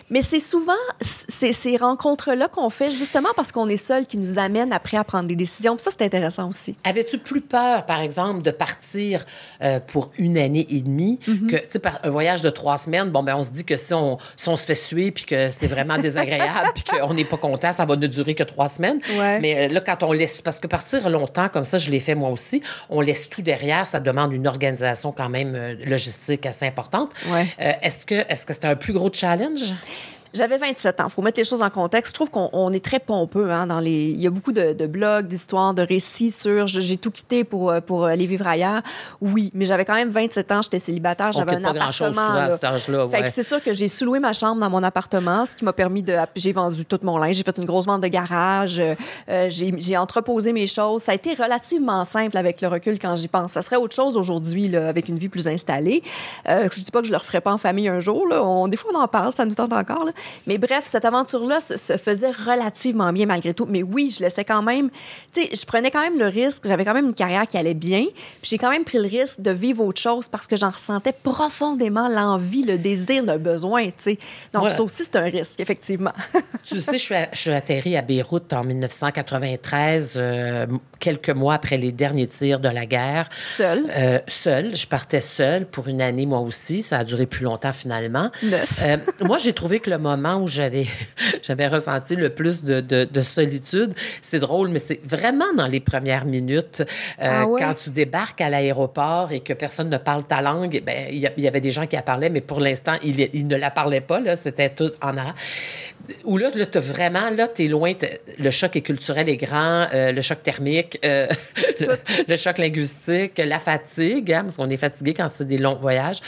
Mais 0.09 0.21
c'est 0.21 0.39
souvent 0.39 0.73
ces, 1.01 1.77
rencontres-là 1.77 2.47
qu'on 2.47 2.69
fait 2.69 2.91
justement 2.91 3.29
parce 3.35 3.51
qu'on 3.51 3.67
est 3.67 3.77
seul 3.77 4.05
qui 4.05 4.17
nous 4.17 4.38
amènent 4.38 4.73
après 4.73 4.97
à 4.97 5.03
prendre 5.03 5.27
des 5.27 5.35
décisions. 5.35 5.75
Puis 5.75 5.83
ça, 5.83 5.91
c'est 5.91 6.03
intéressant 6.03 6.50
aussi. 6.50 6.77
Avais-tu 6.83 7.17
plus 7.17 7.41
peur, 7.41 7.85
par 7.85 8.01
exemple, 8.01 8.41
de 8.41 8.51
partir 8.51 9.25
euh, 9.61 9.79
pour 9.79 10.11
une 10.17 10.38
année 10.38 10.67
et 10.69 10.81
demie 10.81 11.19
Mm-hmm. 11.27 11.47
que, 11.47 11.55
tu 11.57 11.65
sais, 11.69 11.81
un 12.03 12.09
voyage 12.09 12.41
de 12.41 12.50
trois 12.50 12.77
semaines, 12.77 13.09
bon, 13.09 13.23
ben, 13.23 13.35
on 13.35 13.44
se 13.44 13.51
dit 13.51 13.65
que 13.65 13.75
si 13.75 13.94
on, 13.94 14.17
si 14.35 14.50
on 14.50 14.57
se 14.57 14.65
fait 14.65 14.75
suer 14.75 15.11
puis 15.11 15.25
que 15.25 15.50
c'est 15.50 15.67
vraiment 15.67 15.97
désagréable 15.97 16.69
puis 16.75 16.83
qu'on 16.83 17.13
n'est 17.13 17.25
pas 17.25 17.38
content, 17.38 17.71
ça 17.71 17.85
va 17.85 17.95
ne 17.95 18.07
durer 18.07 18.35
que 18.35 18.44
trois 18.44 18.69
semaines. 18.69 19.00
Ouais. 19.17 19.39
Mais 19.39 19.65
euh, 19.69 19.73
là, 19.73 19.81
quand 19.81 20.03
on 20.03 20.11
laisse, 20.11 20.41
parce 20.41 20.59
que 20.59 20.67
partir 20.67 21.09
longtemps 21.09 21.50
comme 21.50 21.63
ça, 21.63 21.77
je 21.77 21.89
l'ai 21.89 22.00
fait 22.00 22.15
moi 22.15 22.29
aussi, 22.29 22.61
on 22.89 23.01
laisse 23.01 23.29
tout 23.29 23.41
derrière, 23.41 23.88
ça 23.88 24.00
demande 24.00 24.33
une 24.33 24.47
organisation 24.47 25.11
quand 25.11 25.29
même 25.29 25.53
euh, 25.55 25.75
logistique 25.85 26.45
assez 26.45 26.65
importante. 26.65 27.11
Ouais. 27.29 27.47
Euh, 27.59 27.71
est-ce 27.81 28.05
que 28.05 28.15
est-ce 28.15 28.45
que 28.45 28.53
c'était 28.53 28.67
un 28.67 28.75
plus 28.75 28.94
gros 28.94 29.11
challenge? 29.11 29.73
J'avais 30.33 30.57
27 30.57 31.01
ans. 31.01 31.09
faut 31.09 31.21
mettre 31.21 31.39
les 31.39 31.45
choses 31.45 31.62
en 31.62 31.69
contexte. 31.69 32.12
Je 32.12 32.15
trouve 32.15 32.30
qu'on 32.30 32.50
on 32.53 32.71
est 32.74 32.83
très 32.83 33.00
pompeux. 33.00 33.51
Hein, 33.51 33.68
dans 33.68 33.80
les... 33.80 34.09
Il 34.12 34.21
y 34.21 34.27
a 34.27 34.30
beaucoup 34.30 34.51
de, 34.51 34.74
de 34.74 34.88
blogs, 34.88 35.27
d'histoires, 35.27 35.74
de 35.74 35.81
récits 35.83 36.31
sur 36.31 36.68
j'ai 36.68 36.97
tout 36.97 37.12
quitté 37.12 37.44
pour, 37.44 37.69
euh, 37.71 37.81
pour 37.81 38.06
aller 38.06 38.25
vivre 38.25 38.47
ailleurs. 38.47 38.81
Oui, 39.21 39.51
mais 39.53 39.65
j'avais 39.65 39.85
quand 39.85 39.94
même 39.95 40.09
27 40.09 40.51
ans. 40.51 40.62
J'étais 40.62 40.80
célibataire. 40.80 41.31
J'avais 41.31 41.56
un 41.56 41.63
appartement. 41.63 41.91
souvent 41.91 42.30
à 42.31 42.39
là. 42.39 42.50
cet 42.50 42.63
âge-là, 42.63 43.07
Fait 43.07 43.18
ouais. 43.18 43.24
que 43.24 43.31
c'est 43.31 43.44
sûr 43.44 43.63
que 43.63 43.74
j'ai 43.74 43.88
sous-loué 43.88 44.19
ma 44.19 44.33
chambre 44.33 44.59
dans 44.59 44.69
mon 44.69 44.83
appartement, 44.83 45.45
ce 45.45 45.56
qui 45.56 45.65
m'a 45.65 45.74
permis 45.74 46.03
de... 46.03 46.15
J'ai 46.36 46.51
vendu 46.51 46.86
tout 46.86 47.00
mon 47.03 47.18
linge. 47.18 47.36
J'ai 47.36 47.44
fait 47.44 47.57
une 47.57 47.65
grosse 47.65 47.86
vente 47.86 48.01
de 48.01 48.07
garage. 48.07 48.79
euh, 48.79 48.95
euh, 49.29 49.50
j'ai 49.50 49.97
entreposé 49.97 50.53
mes 50.53 50.68
choses. 50.68 51.03
Ça 51.03 51.12
a 51.12 51.15
été 51.15 51.33
relativement 51.36 52.06
simple 52.06 52.38
avec 52.38 52.62
le 52.62 52.68
recul 52.68 52.97
quand 53.00 53.15
j'y 53.15 53.27
pense. 53.27 53.51
Ça 53.51 53.62
serait 53.62 53.75
autre 53.75 53.95
chose 53.95 54.18
aujourd'hui, 54.18 54.68
là, 54.68 54.88
avec 54.88 55.09
une 55.09 55.18
vie 55.18 55.29
plus 55.29 55.47
installée. 55.47 56.03
Euh, 56.50 56.68
je 56.74 56.79
dis 56.79 56.91
pas 56.91 57.01
que 57.01 57.07
je 57.07 57.12
le 57.12 57.18
referai 57.18 57.41
pas 57.41 57.53
en 57.53 57.57
famille 57.57 57.88
un 57.88 58.00
jour. 58.00 58.27
Là. 58.27 58.44
On, 58.44 58.68
des 58.68 58.77
fois, 58.77 58.91
on 58.94 59.00
en 59.00 59.07
parle, 59.07 59.31
ça 59.33 59.45
nous 59.45 59.56
tente 59.56 59.74
encore. 59.74 60.06
Là. 60.06 60.12
Mais 60.48 60.58
bref, 60.58 60.86
cette 60.86 61.06
aventure-là 61.06 61.60
se, 61.60 61.78
se 61.78 61.98
faisait 61.98 62.31
relativement 62.31 63.12
bien 63.14 63.25
malgré 63.25 63.54
tout. 63.54 63.66
Mais 63.70 63.84
oui, 63.84 64.14
je 64.16 64.24
laissais 64.24 64.44
quand 64.46 64.62
même... 64.62 64.90
Tu 65.34 65.42
sais, 65.44 65.50
je 65.56 65.66
prenais 65.66 65.92
quand 65.92 66.02
même 66.02 66.18
le 66.20 66.28
risque. 66.28 66.64
J'avais 66.68 66.86
quand 66.86 66.94
même 66.94 67.06
une 67.08 67.14
carrière 67.14 67.48
qui 67.48 67.58
allait 67.58 67.74
bien. 67.74 68.04
Puis 68.42 68.50
j'ai 68.52 68.58
quand 68.58 68.70
même 68.70 68.84
pris 68.84 68.98
le 68.98 69.08
risque 69.08 69.42
de 69.42 69.52
vivre 69.52 69.84
autre 69.84 70.02
chose 70.02 70.28
parce 70.28 70.48
que 70.48 70.56
j'en 70.58 70.70
ressentais 70.70 71.14
profondément 71.14 72.08
l'envie, 72.10 72.64
le 72.64 72.78
désir, 72.78 73.24
le 73.25 73.38
besoin, 73.38 73.86
tu 73.86 73.92
sais. 73.98 74.18
Donc 74.54 74.70
ça 74.70 74.81
aussi, 74.84 75.04
c'est 75.04 75.16
un 75.16 75.24
risque, 75.24 75.60
effectivement. 75.60 76.12
Tu 76.66 76.80
sais, 76.80 76.94
je 76.94 76.98
suis, 76.98 77.14
à- 77.16 77.28
je 77.34 77.38
suis 77.40 77.52
atterri 77.52 77.98
à 77.98 78.02
Beyrouth 78.02 78.54
en 78.54 78.64
1993, 79.28 80.14
euh, 80.16 80.66
quelques 81.00 81.30
mois 81.30 81.56
après 81.56 81.78
les 81.78 81.92
derniers 81.92 82.28
tirs 82.28 82.60
de 82.62 82.70
la 82.70 82.86
guerre. 82.86 83.30
Seule. 83.46 83.86
Euh, 83.96 84.20
seule. 84.28 84.75
Je 84.75 84.88
partais 84.88 85.20
seule 85.20 85.66
pour 85.66 85.88
une 85.90 86.02
année, 86.02 86.25
moi 86.25 86.40
aussi. 86.40 86.81
Ça 86.81 87.00
a 87.00 87.04
duré 87.04 87.25
plus 87.25 87.44
longtemps, 87.44 87.74
finalement. 87.74 88.31
Neuf. 88.44 88.81
Euh, 88.86 88.98
moi, 89.25 89.38
j'ai 89.38 89.52
trouvé 89.54 89.80
que 89.81 89.90
le 89.90 89.98
moment 90.18 90.42
où 90.44 90.48
j'avais, 90.48 90.86
j'avais 91.44 91.68
ressenti 91.68 92.15
le 92.15 92.30
plus 92.30 92.63
de, 92.63 92.81
de- 92.81 93.06
de 93.06 93.21
solitude, 93.21 93.94
c'est 94.21 94.39
drôle, 94.39 94.69
mais 94.69 94.80
c'est 94.80 95.00
vraiment 95.06 95.54
dans 95.56 95.68
les 95.68 95.80
premières 95.80 96.25
minutes. 96.25 96.81
Euh, 97.21 97.30
Ah 97.30 97.48
ouais? 97.48 97.62
Quand 97.62 97.74
tu 97.74 97.89
débarques 97.89 98.42
à 98.42 98.50
l'aéroport 98.50 99.31
et 99.31 99.39
que 99.39 99.54
personne 99.54 99.89
ne 99.89 99.98
parle 99.98 100.24
ta 100.25 100.42
langue, 100.42 100.81
ben, 100.86 101.07
il 101.12 101.18
y, 101.19 101.27
a- 101.27 101.48
avait 101.48 101.62
des 101.62 101.71
gens 101.71 101.88
qui 101.88 101.95
la 101.95 102.01
parlaient, 102.01 102.30
mais 102.30 102.42
pour 102.42 102.60
l'instant, 102.60 102.94
ils, 103.04 103.48
ne 103.48 103.56
la 103.56 103.71
parlaient 103.71 104.01
pas. 104.01 104.19
Là, 104.19 104.36
c'était 104.36 104.69
tout 104.69 104.92
en 105.01 105.18
arabe. 105.18 105.36
Où 106.25 106.38
là, 106.38 106.50
là 106.54 106.65
t'as 106.65 106.80
vraiment, 106.81 107.30
là, 107.30 107.48
t'es 107.48 107.68
loin. 107.68 107.94
Le 108.38 108.51
choc 108.51 108.75
est 108.75 108.81
culturel 108.81 109.30
est 109.30 109.38
grand, 109.38 109.88
euh, 109.94 110.12
le 110.12 110.21
choc 110.21 110.44
thermique, 110.44 111.00
euh, 111.06 111.27
le, 111.80 111.95
le 112.27 112.36
choc 112.36 112.57
linguistique, 112.57 113.38
la 113.38 113.60
fatigue, 113.60 114.31
hein, 114.33 114.44
parce 114.44 114.57
qu'on 114.57 114.69
est 114.69 114.77
fatigué 114.77 115.13
quand 115.13 115.30
c'est 115.30 115.48
des 115.48 115.57
longs 115.57 115.75
voyages. 115.80 116.19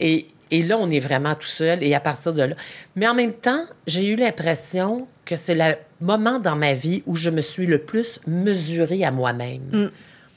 Et, 0.00 0.26
et 0.50 0.62
là, 0.62 0.76
on 0.78 0.90
est 0.90 1.00
vraiment 1.00 1.34
tout 1.34 1.46
seul. 1.46 1.82
Et 1.82 1.94
à 1.94 2.00
partir 2.00 2.32
de 2.32 2.42
là. 2.42 2.54
Mais 2.96 3.06
en 3.08 3.14
même 3.14 3.32
temps, 3.34 3.62
j'ai 3.86 4.06
eu 4.06 4.14
l'impression 4.16 5.06
que 5.24 5.36
c'est 5.36 5.54
le 5.54 5.74
moment 6.00 6.38
dans 6.40 6.56
ma 6.56 6.72
vie 6.74 7.02
où 7.06 7.16
je 7.16 7.30
me 7.30 7.40
suis 7.42 7.66
le 7.66 7.78
plus 7.78 8.20
mesurée 8.26 9.04
à 9.04 9.10
moi-même. 9.10 9.90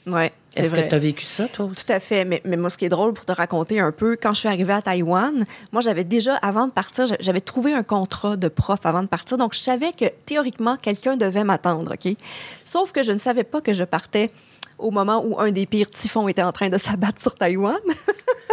Oui, 0.04 0.24
c'est 0.50 0.60
Est-ce 0.64 0.74
que 0.74 0.80
tu 0.88 0.94
as 0.94 0.98
vécu 0.98 1.24
ça, 1.24 1.46
toi 1.46 1.66
aussi? 1.66 1.86
Tout 1.86 1.92
à 1.92 2.00
fait. 2.00 2.24
Mais, 2.24 2.42
mais 2.44 2.56
moi, 2.56 2.68
ce 2.70 2.76
qui 2.76 2.84
est 2.84 2.88
drôle 2.88 3.12
pour 3.12 3.24
te 3.24 3.30
raconter 3.30 3.78
un 3.78 3.92
peu, 3.92 4.16
quand 4.20 4.34
je 4.34 4.40
suis 4.40 4.48
arrivée 4.48 4.72
à 4.72 4.82
Taïwan, 4.82 5.44
moi, 5.70 5.80
j'avais 5.80 6.02
déjà, 6.02 6.34
avant 6.36 6.66
de 6.66 6.72
partir, 6.72 7.06
j'a- 7.06 7.16
j'avais 7.20 7.40
trouvé 7.40 7.72
un 7.72 7.84
contrat 7.84 8.36
de 8.36 8.48
prof 8.48 8.80
avant 8.82 9.02
de 9.02 9.06
partir. 9.06 9.38
Donc, 9.38 9.54
je 9.54 9.60
savais 9.60 9.92
que 9.92 10.06
théoriquement, 10.26 10.76
quelqu'un 10.76 11.16
devait 11.16 11.44
m'attendre, 11.44 11.94
OK? 11.94 12.16
Sauf 12.64 12.90
que 12.90 13.04
je 13.04 13.12
ne 13.12 13.18
savais 13.18 13.44
pas 13.44 13.60
que 13.60 13.72
je 13.72 13.84
partais 13.84 14.32
au 14.76 14.90
moment 14.90 15.22
où 15.24 15.38
un 15.38 15.52
des 15.52 15.66
pires 15.66 15.88
typhons 15.90 16.26
était 16.26 16.42
en 16.42 16.50
train 16.50 16.68
de 16.68 16.78
s'abattre 16.78 17.22
sur 17.22 17.36
Taïwan. 17.36 17.76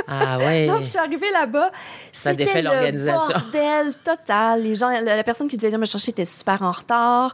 Ah 0.10 0.38
ouais. 0.40 0.68
Donc, 0.68 0.82
je 0.82 0.86
suis 0.90 0.98
arrivée 0.98 1.30
là-bas. 1.32 1.72
Ça 2.12 2.32
C'était 2.32 2.46
défait 2.46 2.62
le 2.62 2.70
l'organisation. 2.70 3.34
bordel 3.34 3.94
total. 4.04 4.62
Les 4.64 4.76
gens, 4.76 4.90
la, 4.90 5.24
personne 5.24 5.48
qui 5.48 5.56
devait 5.58 5.68
venir 5.68 5.80
me 5.80 5.86
chercher 5.86 6.12
était 6.12 6.26
super 6.26 6.62
en 6.62 6.72
retard. 6.72 7.34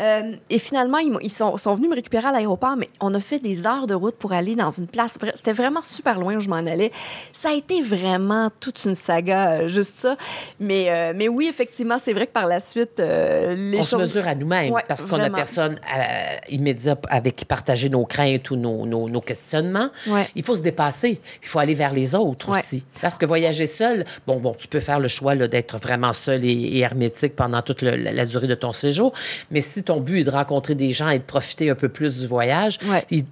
Euh, 0.00 0.32
et 0.50 0.58
finalement, 0.58 0.98
ils, 0.98 1.30
sont, 1.30 1.56
sont 1.56 1.74
venus 1.74 1.88
me 1.90 1.94
récupérer 1.94 2.26
à 2.28 2.32
l'aéroport, 2.32 2.76
mais 2.76 2.88
on 3.00 3.14
a 3.14 3.20
fait 3.20 3.38
des 3.38 3.66
heures 3.66 3.86
de 3.86 3.94
route 3.94 4.16
pour 4.16 4.32
aller 4.32 4.56
dans 4.56 4.70
une 4.70 4.86
place. 4.86 5.18
C'était 5.34 5.52
vraiment 5.52 5.82
super 5.82 6.18
loin 6.18 6.36
où 6.36 6.40
je 6.40 6.48
m'en 6.48 6.56
allais. 6.56 6.90
Ça 7.32 7.50
a 7.50 7.52
été 7.52 7.80
vraiment 7.82 8.50
toute 8.60 8.84
une 8.84 8.94
saga, 8.94 9.52
euh, 9.52 9.68
juste 9.68 9.96
ça. 9.98 10.16
Mais, 10.60 10.86
euh, 10.90 11.12
mais 11.14 11.28
oui, 11.28 11.46
effectivement, 11.48 11.96
c'est 12.02 12.12
vrai 12.12 12.26
que 12.26 12.32
par 12.32 12.46
la 12.46 12.60
suite, 12.60 12.98
euh, 13.00 13.54
les 13.54 13.78
on 13.78 13.82
choses. 13.82 13.88
se 13.90 13.96
mesure 13.96 14.26
à 14.28 14.34
nous-mêmes 14.34 14.72
Ouais, 14.72 14.84
parce 14.88 15.06
qu'on 15.06 15.18
n'a 15.18 15.30
personne 15.30 15.78
immédiat 16.48 16.96
avec 17.08 17.36
qui 17.36 17.44
partager 17.44 17.88
nos 17.88 18.04
craintes 18.04 18.50
ou 18.50 18.56
nos, 18.56 18.86
nos- 18.86 19.08
nos 19.08 19.20
questionnements. 19.20 19.90
Ouais. 20.08 20.28
Il 20.34 20.42
faut 20.42 20.56
se 20.56 20.60
dépasser. 20.60 21.20
Il 21.42 21.48
faut 21.48 21.58
aller 21.58 21.74
vers 21.74 21.92
les 21.92 22.14
autres 22.14 22.15
aussi. 22.22 22.84
Parce 23.00 23.18
que 23.18 23.26
voyager 23.26 23.66
seul, 23.66 24.04
bon, 24.26 24.38
bon, 24.38 24.54
tu 24.58 24.68
peux 24.68 24.80
faire 24.80 25.00
le 25.00 25.08
choix 25.08 25.36
d'être 25.36 25.78
vraiment 25.78 26.12
seul 26.12 26.44
et, 26.44 26.78
hermétique 26.78 27.36
pendant 27.36 27.62
toute 27.62 27.82
la, 27.82 28.26
durée 28.26 28.46
de 28.46 28.54
ton 28.54 28.72
séjour. 28.72 29.12
Mais 29.50 29.60
si 29.60 29.82
ton 29.82 30.00
but 30.00 30.20
est 30.20 30.24
de 30.24 30.30
rencontrer 30.30 30.74
des 30.74 30.90
gens 30.90 31.08
et 31.08 31.18
de 31.18 31.24
profiter 31.24 31.70
un 31.70 31.74
peu 31.74 31.88
plus 31.88 32.16
du 32.16 32.26
voyage, 32.26 32.78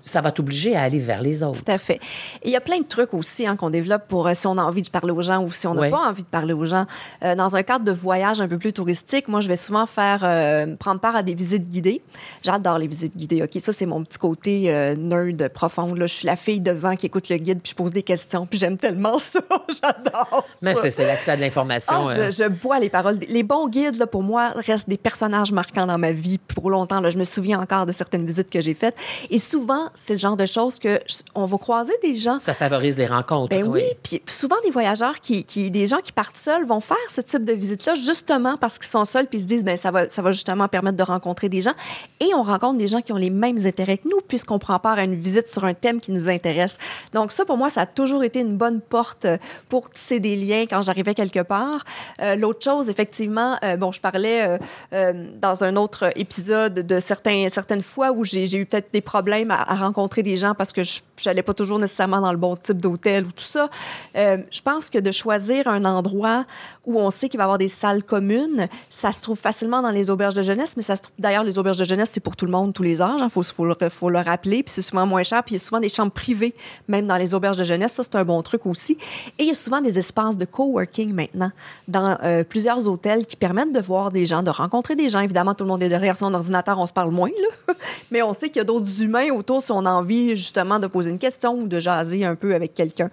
ça 0.03 0.21
va 0.21 0.31
t'obliger 0.33 0.77
à 0.77 0.83
aller 0.83 0.99
vers 0.99 1.23
les 1.23 1.43
autres. 1.43 1.63
Tout 1.65 1.71
à 1.71 1.79
fait. 1.79 2.01
Et 2.43 2.49
il 2.49 2.51
y 2.51 2.57
a 2.57 2.61
plein 2.61 2.79
de 2.79 2.85
trucs 2.85 3.15
aussi 3.15 3.47
hein, 3.47 3.57
qu'on 3.57 3.71
développe 3.71 4.09
pour 4.09 4.27
euh, 4.27 4.33
si 4.35 4.47
on 4.47 4.59
a 4.59 4.63
envie 4.63 4.83
de 4.83 4.89
parler 4.89 5.13
aux 5.13 5.23
gens 5.23 5.43
ou 5.43 5.53
si 5.53 5.67
on 5.67 5.75
n'a 5.75 5.91
pas 5.91 6.09
envie 6.09 6.23
de 6.23 6.29
parler 6.29 6.53
aux 6.53 6.67
gens. 6.67 6.87
Euh, 7.23 7.35
dans 7.35 7.57
un 7.57 7.63
cadre 7.63 7.85
de 7.85 7.93
voyage 7.93 8.41
un 8.41 8.49
peu 8.49 8.59
plus 8.59 8.73
touristique, 8.73 9.29
moi, 9.29 9.41
je 9.41 9.49
vais 9.49 9.57
souvent 9.57 9.87
faire 9.87 10.21
euh, 10.23 10.77
prendre 10.77 11.01
part 11.01 11.17
à 11.17 11.23
des 11.23 11.35
visites 11.35 11.69
guidées. 11.69 12.03
J'adore 12.43 12.79
les 12.79 12.87
visites 12.87 13.17
guidées. 13.17 13.43
OK, 13.43 13.61
ça, 13.61 13.73
c'est 13.73 13.87
mon 13.87 14.03
petit 14.05 14.19
côté 14.19 14.95
nerd 14.97 15.49
profond. 15.49 15.95
Là. 15.95 16.07
Je 16.07 16.15
suis 16.15 16.27
la 16.27 16.37
fille 16.37 16.61
devant 16.61 16.97
qui 16.97 17.07
écoute 17.07 17.29
le 17.29 17.37
guide, 17.37 17.61
puis 17.63 17.71
je 17.71 17.77
pose 17.77 17.93
des 17.93 18.03
questions, 18.03 18.47
puis 18.47 18.59
j'aime 18.59 18.74
tellement 18.77 19.19
ça. 19.19 19.41
J'adore. 19.69 20.47
Mais 20.63 20.75
c'est 20.75 21.07
l'accès 21.07 21.33
à 21.33 21.37
de 21.37 21.41
l'information. 21.41 22.05
Ah, 22.07 22.31
je, 22.31 22.49
bois 22.49 22.79
les 22.79 22.91
paroles. 22.91 23.19
Les 23.29 23.43
bons 23.43 23.69
guides, 23.69 23.97
là, 23.97 24.07
pour 24.07 24.23
moi, 24.23 24.53
restent 24.55 24.89
des 24.89 24.99
personnages 24.99 25.53
marquants 25.53 25.87
dans 25.87 25.99
ma 25.99 26.13
vie 26.13 26.39
pour 26.39 26.71
longtemps. 26.71 27.01
Là. 27.01 27.11
Je 27.11 27.19
me 27.19 27.25
souviens 27.25 27.61
encore 27.61 27.87
de 27.87 27.93
certaines 27.93 28.27
visites 28.27 28.51
que 28.51 28.61
j'ai 28.61 28.75
faites. 28.75 28.97
Et 29.31 29.39
souvent, 29.39 29.89
c'est 29.95 30.15
le 30.15 30.19
genre 30.19 30.37
de 30.37 30.47
choses 30.47 30.79
que 30.79 31.01
on 31.35 31.47
va 31.47 31.59
croiser 31.59 31.95
des 32.03 32.17
gens. 32.17 32.39
Ça 32.41 32.55
favorise 32.55 32.97
les 32.99 33.07
rencontres. 33.07 33.57
Ben 33.57 33.67
oui. 33.67 33.83
Puis 34.03 34.23
souvent, 34.27 34.57
des 34.65 34.71
voyageurs 34.71 35.21
qui, 35.21 35.45
qui, 35.45 35.71
des 35.71 35.87
gens 35.87 35.99
qui 35.99 36.13
partent 36.13 36.37
seuls 36.37 36.65
vont 36.67 36.81
faire 36.81 36.97
ce 37.09 37.21
type 37.21 37.45
de 37.45 37.53
visite-là 37.53 37.95
justement 37.95 38.57
parce 38.57 38.79
qu'ils 38.79 38.89
sont 38.89 39.05
seuls 39.05 39.27
puis 39.27 39.39
ils 39.39 39.43
se 39.43 39.47
disent, 39.47 39.65
ben 39.65 39.77
ça 39.77 39.91
va, 39.91 40.09
ça 40.09 40.23
va 40.23 40.33
justement 40.33 40.69
permettre 40.69 40.97
de 40.97 41.03
rencontrer 41.03 41.49
des 41.49 41.63
gens. 41.63 41.75
Et 42.21 42.35
on 42.35 42.43
rencontre 42.43 42.79
des 42.79 42.89
gens 42.89 43.01
qui 43.01 43.13
ont 43.13 43.17
les 43.17 43.31
mêmes 43.31 43.65
intérêts 43.65 43.99
que 43.99 44.09
nous 44.09 44.21
puisqu'on 44.27 44.59
prend 44.59 44.79
part 44.79 44.99
à 44.99 45.05
une 45.05 45.15
visite 45.15 45.49
sur 45.49 45.65
un 45.65 45.75
thème 45.75 46.01
qui 46.01 46.13
nous 46.13 46.29
intéresse. 46.29 46.77
Donc 47.13 47.33
ça, 47.33 47.45
pour 47.45 47.57
moi, 47.57 47.69
ça 47.69 47.83
a 47.83 47.87
toujours 47.87 48.25
été 48.25 48.41
une 48.41 48.57
bonne 48.57 48.64
porte 48.81 49.27
pour 49.69 49.91
tisser 49.91 50.21
des 50.21 50.37
liens 50.37 50.65
quand 50.69 50.83
j'arrivais 50.83 51.15
quelque 51.15 51.41
part. 51.41 51.85
Euh, 52.21 52.37
l'autre 52.37 52.63
chose, 52.63 52.89
effectivement, 52.89 53.57
euh, 53.63 53.77
bon, 53.77 53.93
je 53.93 54.01
parlais 54.01 54.47
euh, 54.47 54.59
euh, 54.93 55.29
dans 55.41 55.65
un 55.65 55.77
autre 55.77 56.11
épisode 56.17 56.75
de 56.75 56.99
certains, 56.99 57.49
certaines 57.49 57.83
fois 57.83 58.13
où 58.13 58.25
j'ai 58.25 58.53
eu 58.57 58.67
peut-être 58.67 58.93
des 58.93 59.01
problèmes 59.01 59.51
à, 59.51 59.65
rencontrer 59.75 60.23
des 60.23 60.37
gens 60.37 60.55
parce 60.55 60.73
que 60.73 60.83
je 60.85 61.01
n'allais 61.27 61.43
pas 61.43 61.55
toujours 61.55 61.79
nécessairement 61.79 62.21
dans 62.21 62.33
le 62.33 62.39
bon 62.39 62.57
type 62.57 62.79
d'hôtel 62.79 63.27
ou 63.27 63.33
tout 63.33 63.45
ça. 63.45 63.69
je 64.15 64.61
pense 64.63 64.91
que 64.91 64.99
de 64.99 65.11
choisir 65.11 65.69
un 65.69 65.85
endroit 65.85 66.45
où 66.87 67.01
on 67.01 67.11
sait 67.11 67.29
qu'il 67.29 67.39
va 67.39 67.45
y 67.45 67.47
avoir 67.47 67.59
des 67.59 67.69
salles 67.69 68.03
communes, 68.03 68.69
ça 68.91 69.13
se 69.13 69.23
trouve 69.23 69.39
facilement 69.39 69.83
dans 69.83 69.91
les 69.91 70.11
auberges 70.11 70.35
de 70.35 70.43
jeunesse, 70.43 70.73
mais 70.77 70.83
ça 70.83 70.97
se 70.97 71.03
trouve 71.03 71.15
d'ailleurs, 71.19 71.45
les 71.45 71.59
auberges 71.59 71.77
de 71.77 71.85
jeunesse, 71.85 72.11
c'est 72.13 72.21
pour 72.21 72.37
tout 72.37 72.45
le 72.45 72.53
monde, 72.53 72.73
tous 72.73 72.83
les 72.83 73.03
âges. 73.03 73.19
Il 73.19 73.25
hein, 73.25 73.29
faut, 73.29 73.43
faut 73.43 74.11
le 74.11 74.19
rappeler. 74.19 74.63
Puis 74.63 74.73
c'est 74.73 74.83
souvent 74.83 75.07
moins 75.07 75.23
cher. 75.23 75.43
Puis 75.43 75.55
il 75.55 75.59
y 75.59 75.63
a 75.63 75.65
souvent 75.65 75.81
des 75.81 75.89
chambres 75.89 76.13
privées, 76.13 76.55
même 76.89 77.07
dans 77.07 77.17
les 77.17 77.35
auberges 77.35 77.57
de 77.57 77.65
jeunesse. 77.65 77.93
Ça, 77.93 78.03
c'est 78.03 78.17
un 78.17 78.25
bon 78.25 78.43
truc 78.45 78.67
aussi. 78.67 78.97
Et 79.39 79.43
il 79.43 79.47
y 79.47 79.51
a 79.51 79.55
souvent 79.55 79.81
des 79.81 79.99
espaces 79.99 80.39
de 80.39 80.45
coworking 80.45 81.13
maintenant 81.13 81.51
dans 81.89 82.17
plusieurs 82.49 82.89
hôtels 82.89 83.27
qui 83.27 83.37
permettent 83.37 83.73
de 83.73 83.81
voir 83.81 84.11
des 84.11 84.27
gens, 84.27 84.43
de 84.43 84.51
rencontrer 84.51 84.97
des 84.97 85.09
gens. 85.09 85.21
Évidemment, 85.21 85.55
tout 85.55 85.65
le 85.65 85.69
monde 85.69 85.83
est 85.83 85.89
derrière 85.89 86.17
son 86.17 86.33
ordinateur, 86.33 86.79
on 86.79 86.87
se 86.87 86.93
parle 86.93 87.11
moins, 87.11 87.31
là. 87.31 87.75
mais 88.11 88.23
on 88.23 88.33
sait 88.33 88.49
qu'il 88.49 88.57
y 88.57 88.61
a 88.61 88.65
d'autres 88.65 89.03
humains 89.03 89.31
autour 89.31 89.63
si 89.63 89.73
on 89.73 89.85
a 89.85 89.91
envie 89.91 90.37
justement 90.37 90.79
de 90.79 90.87
poser 90.87 91.11
une 91.11 91.19
question 91.19 91.55
ou 91.55 91.67
de 91.67 91.81
jaser 91.81 92.25
un 92.25 92.35
peu 92.35 92.55
avec 92.55 92.75
quelqu'un. 92.75 93.11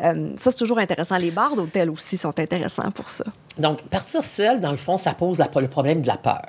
Euh, 0.00 0.30
ça, 0.36 0.50
c'est 0.50 0.58
toujours 0.58 0.78
intéressant. 0.78 1.16
Les 1.16 1.30
bars 1.30 1.56
d'hôtel 1.56 1.90
aussi 1.90 2.16
sont 2.16 2.38
intéressants 2.38 2.90
pour 2.90 3.08
ça. 3.08 3.24
Donc, 3.58 3.82
partir 3.82 4.24
seul, 4.24 4.58
dans 4.58 4.72
le 4.72 4.76
fond, 4.76 4.96
ça 4.96 5.14
pose 5.14 5.38
le 5.38 5.68
problème 5.68 6.02
de 6.02 6.08
la 6.08 6.16
peur. 6.16 6.48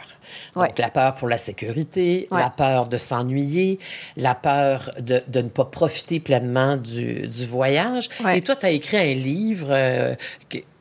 Donc, 0.55 0.79
la 0.79 0.89
peur 0.89 1.13
pour 1.13 1.27
la 1.27 1.37
sécurité, 1.37 2.27
la 2.31 2.49
peur 2.49 2.87
de 2.87 2.97
s'ennuyer, 2.97 3.77
la 4.17 4.33
peur 4.33 4.89
de, 4.99 5.21
de, 5.27 5.41
ne 5.41 5.49
pas 5.49 5.65
profiter 5.65 6.19
pleinement 6.19 6.77
du, 6.77 7.27
du 7.27 7.45
voyage. 7.45 8.09
Et 8.33 8.41
toi, 8.41 8.55
tu 8.55 8.65
as 8.65 8.71
écrit 8.71 8.97
un 8.97 9.13
livre 9.13 9.67
euh, 9.69 10.15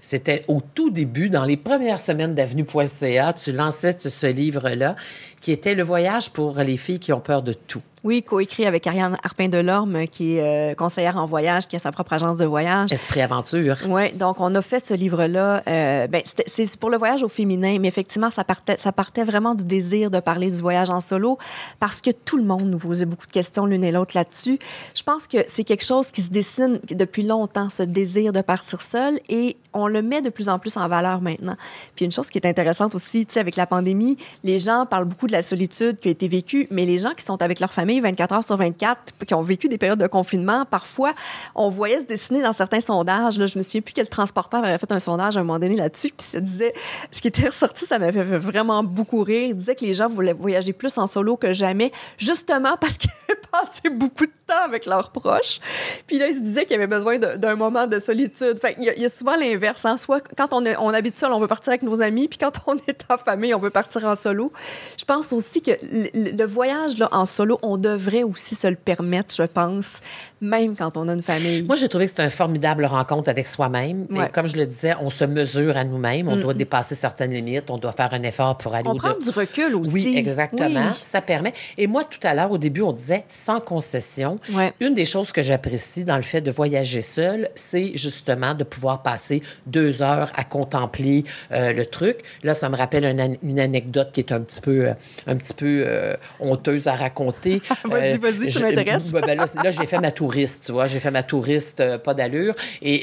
c'était 0.04 0.44
au 0.48 0.60
tout 0.60 0.90
début, 0.90 1.30
dans 1.30 1.46
les 1.46 1.56
premières 1.56 1.98
semaines 1.98 2.34
d'avenue.ca, 2.34 3.32
tu 3.32 3.52
lançais 3.52 3.96
ce 3.98 4.26
livre-là, 4.26 4.96
qui 5.40 5.50
était 5.50 5.74
Le 5.74 5.82
voyage 5.82 6.28
pour 6.30 6.58
les 6.58 6.76
filles 6.76 7.00
qui 7.00 7.12
ont 7.14 7.20
peur 7.20 7.42
de 7.42 7.54
tout. 7.54 7.80
Oui, 8.04 8.22
coécrit 8.22 8.66
avec 8.66 8.86
Ariane 8.86 9.16
Arpin-Delorme, 9.22 10.06
qui 10.08 10.36
est 10.36 10.72
euh, 10.72 10.74
conseillère 10.74 11.16
en 11.16 11.24
voyage, 11.24 11.66
qui 11.66 11.76
a 11.76 11.78
sa 11.78 11.90
propre 11.90 12.12
agence 12.12 12.36
de 12.36 12.44
voyage. 12.44 12.92
Esprit 12.92 13.22
Aventure. 13.22 13.78
Oui, 13.88 14.12
donc 14.12 14.40
on 14.40 14.54
a 14.54 14.60
fait 14.60 14.84
ce 14.84 14.92
livre-là. 14.92 15.62
Euh, 15.66 16.06
ben, 16.06 16.20
c'est 16.24 16.76
pour 16.76 16.90
le 16.90 16.98
voyage 16.98 17.22
au 17.22 17.28
féminin, 17.28 17.78
mais 17.80 17.88
effectivement, 17.88 18.30
ça 18.30 18.44
partait, 18.44 18.76
ça 18.76 18.92
partait 18.92 19.24
vraiment 19.24 19.54
du 19.54 19.64
désir 19.64 20.10
de 20.10 20.20
parler 20.20 20.50
du 20.50 20.60
voyage 20.60 20.90
en 20.90 21.00
solo 21.00 21.38
parce 21.80 22.02
que 22.02 22.10
tout 22.10 22.36
le 22.36 22.44
monde 22.44 22.64
nous 22.64 22.76
posait 22.76 23.06
beaucoup 23.06 23.26
de 23.26 23.32
questions 23.32 23.64
l'une 23.64 23.84
et 23.84 23.90
l'autre 23.90 24.12
là-dessus. 24.14 24.58
Je 24.94 25.02
pense 25.02 25.26
que 25.26 25.38
c'est 25.46 25.64
quelque 25.64 25.84
chose 25.84 26.10
qui 26.10 26.20
se 26.20 26.30
dessine 26.30 26.80
depuis 26.90 27.22
longtemps, 27.22 27.70
ce 27.70 27.84
désir 27.84 28.34
de 28.34 28.42
partir 28.42 28.82
seul, 28.82 29.18
et 29.30 29.56
on 29.72 29.86
le 29.94 30.02
met 30.02 30.20
de 30.20 30.28
plus 30.28 30.48
en 30.48 30.58
plus 30.58 30.76
en 30.76 30.86
valeur 30.88 31.20
maintenant. 31.20 31.56
Puis 31.96 32.04
une 32.04 32.12
chose 32.12 32.28
qui 32.28 32.38
est 32.38 32.46
intéressante 32.46 32.94
aussi, 32.94 33.24
tu 33.24 33.34
sais, 33.34 33.40
avec 33.40 33.56
la 33.56 33.66
pandémie, 33.66 34.18
les 34.42 34.58
gens 34.58 34.86
parlent 34.86 35.06
beaucoup 35.06 35.26
de 35.26 35.32
la 35.32 35.42
solitude 35.42 35.98
qui 35.98 36.08
a 36.08 36.10
été 36.10 36.28
vécue, 36.28 36.66
mais 36.70 36.84
les 36.84 36.98
gens 36.98 37.14
qui 37.16 37.24
sont 37.24 37.40
avec 37.42 37.60
leur 37.60 37.72
famille, 37.72 38.00
24 38.00 38.34
heures 38.34 38.44
sur 38.44 38.56
24, 38.56 39.14
qui 39.26 39.34
ont 39.34 39.42
vécu 39.42 39.68
des 39.68 39.78
périodes 39.78 40.00
de 40.00 40.06
confinement, 40.06 40.64
parfois, 40.64 41.14
on 41.54 41.70
voyait 41.70 42.00
se 42.00 42.06
dessiner 42.06 42.42
dans 42.42 42.52
certains 42.52 42.80
sondages. 42.80 43.38
Là, 43.38 43.46
je 43.46 43.56
me 43.56 43.62
souviens 43.62 43.80
plus 43.80 43.94
quel 43.94 44.08
transporteur 44.08 44.64
avait 44.64 44.78
fait 44.78 44.92
un 44.92 45.00
sondage 45.00 45.36
à 45.36 45.40
un 45.40 45.44
moment 45.44 45.58
donné 45.58 45.76
là-dessus, 45.76 46.10
puis 46.16 46.26
ça 46.26 46.40
disait, 46.40 46.74
ce 47.10 47.20
qui 47.20 47.28
était 47.28 47.46
ressorti, 47.48 47.86
ça 47.86 47.98
m'avait 47.98 48.24
fait 48.24 48.38
vraiment 48.38 48.82
beaucoup 48.82 49.22
rire. 49.22 49.48
Il 49.48 49.56
disait 49.56 49.74
que 49.74 49.84
les 49.84 49.94
gens 49.94 50.08
voulaient 50.08 50.32
voyager 50.32 50.72
plus 50.72 50.98
en 50.98 51.06
solo 51.06 51.36
que 51.36 51.52
jamais, 51.52 51.92
justement 52.18 52.76
parce 52.80 52.98
qu'ils 52.98 53.10
passaient 53.52 53.90
beaucoup 53.90 54.26
de 54.26 54.32
temps 54.46 54.64
avec 54.64 54.86
leurs 54.86 55.10
proches. 55.10 55.60
Puis 56.06 56.18
là, 56.18 56.28
ils 56.28 56.36
se 56.36 56.40
disaient 56.40 56.66
qu'ils 56.66 56.76
avaient 56.76 56.86
besoin 56.86 57.18
d'un 57.18 57.56
moment 57.56 57.86
de 57.86 57.98
solitude. 57.98 58.58
Fait 58.58 58.76
il, 58.78 58.84
y 58.84 59.04
a, 59.04 59.08
souvent 59.08 59.36
l'inverse. 59.36 59.83
Soit 59.96 60.22
quand 60.36 60.48
on, 60.52 60.64
on 60.80 60.94
habite 60.94 61.16
seul, 61.16 61.32
on 61.32 61.40
veut 61.40 61.48
partir 61.48 61.70
avec 61.70 61.82
nos 61.82 62.02
amis, 62.02 62.28
puis 62.28 62.38
quand 62.38 62.52
on 62.66 62.76
est 62.88 63.04
en 63.10 63.18
famille, 63.18 63.54
on 63.54 63.58
veut 63.58 63.70
partir 63.70 64.04
en 64.04 64.16
solo. 64.16 64.50
Je 64.98 65.04
pense 65.04 65.32
aussi 65.32 65.62
que 65.62 65.72
le, 65.82 66.36
le 66.36 66.44
voyage 66.44 66.98
là, 66.98 67.08
en 67.12 67.26
solo, 67.26 67.58
on 67.62 67.76
devrait 67.76 68.22
aussi 68.22 68.54
se 68.54 68.66
le 68.66 68.76
permettre, 68.76 69.34
je 69.34 69.42
pense, 69.42 70.00
même 70.40 70.76
quand 70.76 70.96
on 70.96 71.08
a 71.08 71.14
une 71.14 71.22
famille. 71.22 71.62
Moi, 71.62 71.76
j'ai 71.76 71.88
trouvé 71.88 72.04
que 72.04 72.10
c'était 72.10 72.24
une 72.24 72.30
formidable 72.30 72.84
rencontre 72.84 73.28
avec 73.28 73.46
soi-même. 73.46 74.06
Comme 74.32 74.46
je 74.46 74.56
le 74.56 74.66
disais, 74.66 74.94
on 75.00 75.10
se 75.10 75.24
mesure 75.24 75.76
à 75.76 75.84
nous-mêmes. 75.84 76.28
On 76.28 76.36
doit 76.36 76.54
dépasser 76.54 76.94
certaines 76.94 77.32
limites. 77.32 77.70
On 77.70 77.78
doit 77.78 77.92
faire 77.92 78.12
un 78.12 78.22
effort 78.22 78.56
pour 78.58 78.74
aller 78.74 78.88
On 78.88 78.96
prend 78.96 79.14
du 79.14 79.30
recul 79.30 79.74
aussi. 79.74 79.92
Oui, 79.92 80.14
exactement. 80.16 80.92
Ça 80.92 81.20
permet. 81.20 81.54
Et 81.78 81.86
moi, 81.86 82.04
tout 82.04 82.20
à 82.22 82.34
l'heure, 82.34 82.52
au 82.52 82.58
début, 82.58 82.82
on 82.82 82.92
disait 82.92 83.24
sans 83.28 83.60
concession. 83.60 84.38
Une 84.80 84.94
des 84.94 85.04
choses 85.04 85.32
que 85.32 85.42
j'apprécie 85.42 86.04
dans 86.04 86.16
le 86.16 86.22
fait 86.22 86.40
de 86.40 86.50
voyager 86.50 87.00
seul, 87.00 87.50
c'est 87.54 87.92
justement 87.96 88.54
de 88.54 88.64
pouvoir 88.64 89.02
passer 89.02 89.42
deux 89.74 90.02
heures 90.02 90.30
à 90.36 90.44
contempler 90.44 91.24
euh, 91.52 91.72
le 91.72 91.84
truc. 91.84 92.18
Là, 92.44 92.54
ça 92.54 92.68
me 92.68 92.76
rappelle 92.76 93.04
une, 93.04 93.58
anecdote 93.58 94.10
qui 94.12 94.20
est 94.20 94.32
un 94.32 94.40
petit 94.40 94.60
peu, 94.60 94.88
euh, 94.88 94.94
un 95.26 95.36
petit 95.36 95.52
peu 95.52 95.84
euh, 95.86 96.14
honteuse 96.38 96.86
à 96.86 96.94
raconter. 96.94 97.60
vas-y, 97.84 98.18
vas-y, 98.18 98.50
ça 98.50 98.60
m'intéresse. 98.60 99.10
Ben 99.10 99.36
là, 99.36 99.70
j'ai 99.70 99.86
fait 99.86 100.00
ma 100.00 100.12
touriste, 100.12 100.66
tu 100.66 100.72
vois. 100.72 100.86
J'ai 100.86 101.00
fait 101.00 101.10
ma 101.10 101.24
touriste, 101.24 101.82
pas 101.98 102.14
d'allure. 102.14 102.54
Et 102.80 103.02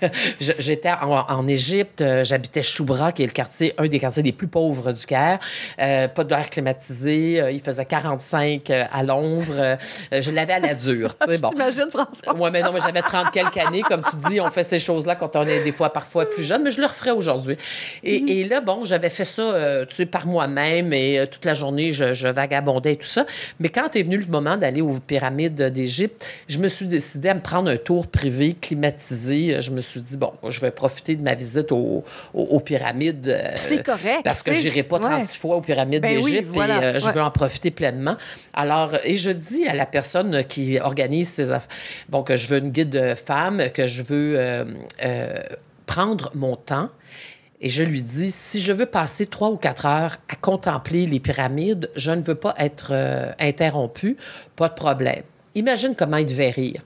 j'étais 0.40 0.90
en, 0.90 1.48
Égypte, 1.48 2.04
j'habitais 2.22 2.62
Choubra, 2.62 3.12
qui 3.12 3.22
est 3.22 3.26
le 3.26 3.32
quartier, 3.32 3.72
un 3.78 3.86
des 3.86 3.98
quartiers 3.98 4.22
les 4.22 4.32
plus 4.32 4.46
pauvres 4.46 4.92
du 4.92 5.06
Caire. 5.06 5.38
Pas 5.78 6.24
d'air 6.24 6.50
climatisé. 6.50 7.50
il 7.52 7.60
faisait 7.60 7.84
45 7.84 8.70
à 8.70 9.02
l'ombre. 9.02 9.78
je 10.12 10.30
l'avais 10.30 10.52
à 10.52 10.58
la 10.58 10.74
dure, 10.74 11.16
tu 11.18 11.32
sais. 11.32 11.40
Bon. 11.40 11.48
T'imagines, 11.48 11.90
François? 11.90 12.34
Moi, 12.34 12.50
mais 12.50 12.60
non, 12.60 12.70
mais 12.70 12.80
j'avais 12.80 13.00
30 13.00 13.30
quelques 13.32 13.56
années. 13.56 13.80
Comme 13.80 14.02
tu 14.02 14.28
dis, 14.28 14.40
on 14.42 14.50
fait 14.50 14.62
ces 14.62 14.78
choses-là 14.78 15.14
quand 15.14 15.36
on 15.36 15.46
est 15.46 15.64
des 15.64 15.72
fois 15.72 15.90
parfois 16.00 16.24
plus 16.24 16.44
jeune, 16.44 16.62
mais 16.62 16.70
je 16.70 16.80
le 16.80 16.86
referais 16.86 17.10
aujourd'hui. 17.10 17.56
Et, 18.02 18.18
mm-hmm. 18.18 18.28
et, 18.28 18.44
là, 18.44 18.60
bon, 18.60 18.84
j'avais 18.84 19.10
fait 19.10 19.24
ça, 19.24 19.84
tu 19.88 19.94
sais, 19.94 20.06
par 20.06 20.26
moi-même 20.26 20.92
et 20.92 21.26
toute 21.30 21.44
la 21.44 21.54
journée, 21.54 21.92
je, 21.92 22.12
je, 22.12 22.28
vagabondais 22.28 22.92
et 22.92 22.96
tout 22.96 23.06
ça. 23.06 23.26
Mais 23.58 23.68
quand 23.68 23.96
est 23.96 24.02
venu 24.02 24.16
le 24.16 24.26
moment 24.26 24.56
d'aller 24.56 24.80
aux 24.80 24.98
pyramides 24.98 25.62
d'Égypte, 25.62 26.26
je 26.48 26.58
me 26.58 26.68
suis 26.68 26.86
décidé 26.86 27.28
à 27.28 27.34
me 27.34 27.40
prendre 27.40 27.70
un 27.70 27.76
tour 27.76 28.06
privé 28.06 28.56
climatisé. 28.60 29.60
Je 29.60 29.70
me 29.70 29.80
suis 29.80 30.00
dit, 30.00 30.16
bon, 30.16 30.32
je 30.48 30.60
vais 30.60 30.70
profiter 30.70 31.16
de 31.16 31.22
ma 31.22 31.34
visite 31.34 31.72
aux, 31.72 32.04
pyramides. 32.64 33.28
Euh, 33.28 33.52
c'est 33.54 33.82
correct. 33.82 34.20
Parce 34.24 34.42
que 34.42 34.52
je 34.52 34.62
n'irai 34.62 34.82
pas 34.82 34.98
36 34.98 35.36
fois 35.36 35.56
aux 35.56 35.60
pyramides 35.60 36.02
ben 36.02 36.14
d'Égypte 36.14 36.54
et 36.54 36.60
euh, 36.60 36.98
je 36.98 37.10
veux 37.12 37.20
en 37.20 37.30
profiter 37.30 37.70
pleinement. 37.70 38.16
Alors, 38.52 38.94
et 39.04 39.16
je 39.16 39.30
dis 39.30 39.66
à 39.66 39.74
la 39.74 39.86
personne 39.86 40.44
qui 40.44 40.78
organise 40.78 41.28
ces 41.28 41.50
affaires, 41.50 41.68
bon, 42.08 42.22
que 42.22 42.36
je 42.36 42.48
veux 42.48 42.58
une 42.58 42.70
guide 42.70 42.90
de 42.90 43.14
femme, 43.14 43.70
que 43.72 43.86
je 43.86 44.02
veux 44.02 44.34
euh, 44.36 44.64
prendre 45.90 46.30
mon 46.36 46.54
temps 46.54 46.88
et 47.60 47.68
je 47.68 47.82
lui 47.82 48.00
dis, 48.00 48.30
si 48.30 48.60
je 48.60 48.72
veux 48.72 48.86
passer 48.86 49.26
trois 49.26 49.50
ou 49.50 49.56
quatre 49.56 49.86
heures 49.86 50.18
à 50.28 50.36
contempler 50.36 51.04
les 51.04 51.18
pyramides, 51.18 51.90
je 51.96 52.12
ne 52.12 52.22
veux 52.22 52.36
pas 52.36 52.54
être 52.58 52.90
euh, 52.92 53.32
interrompu, 53.40 54.16
pas 54.54 54.68
de 54.68 54.74
problème. 54.74 55.24
Imagine 55.56 55.96
comment 55.96 56.18
il 56.18 56.26
devait 56.26 56.50
rire. 56.50 56.80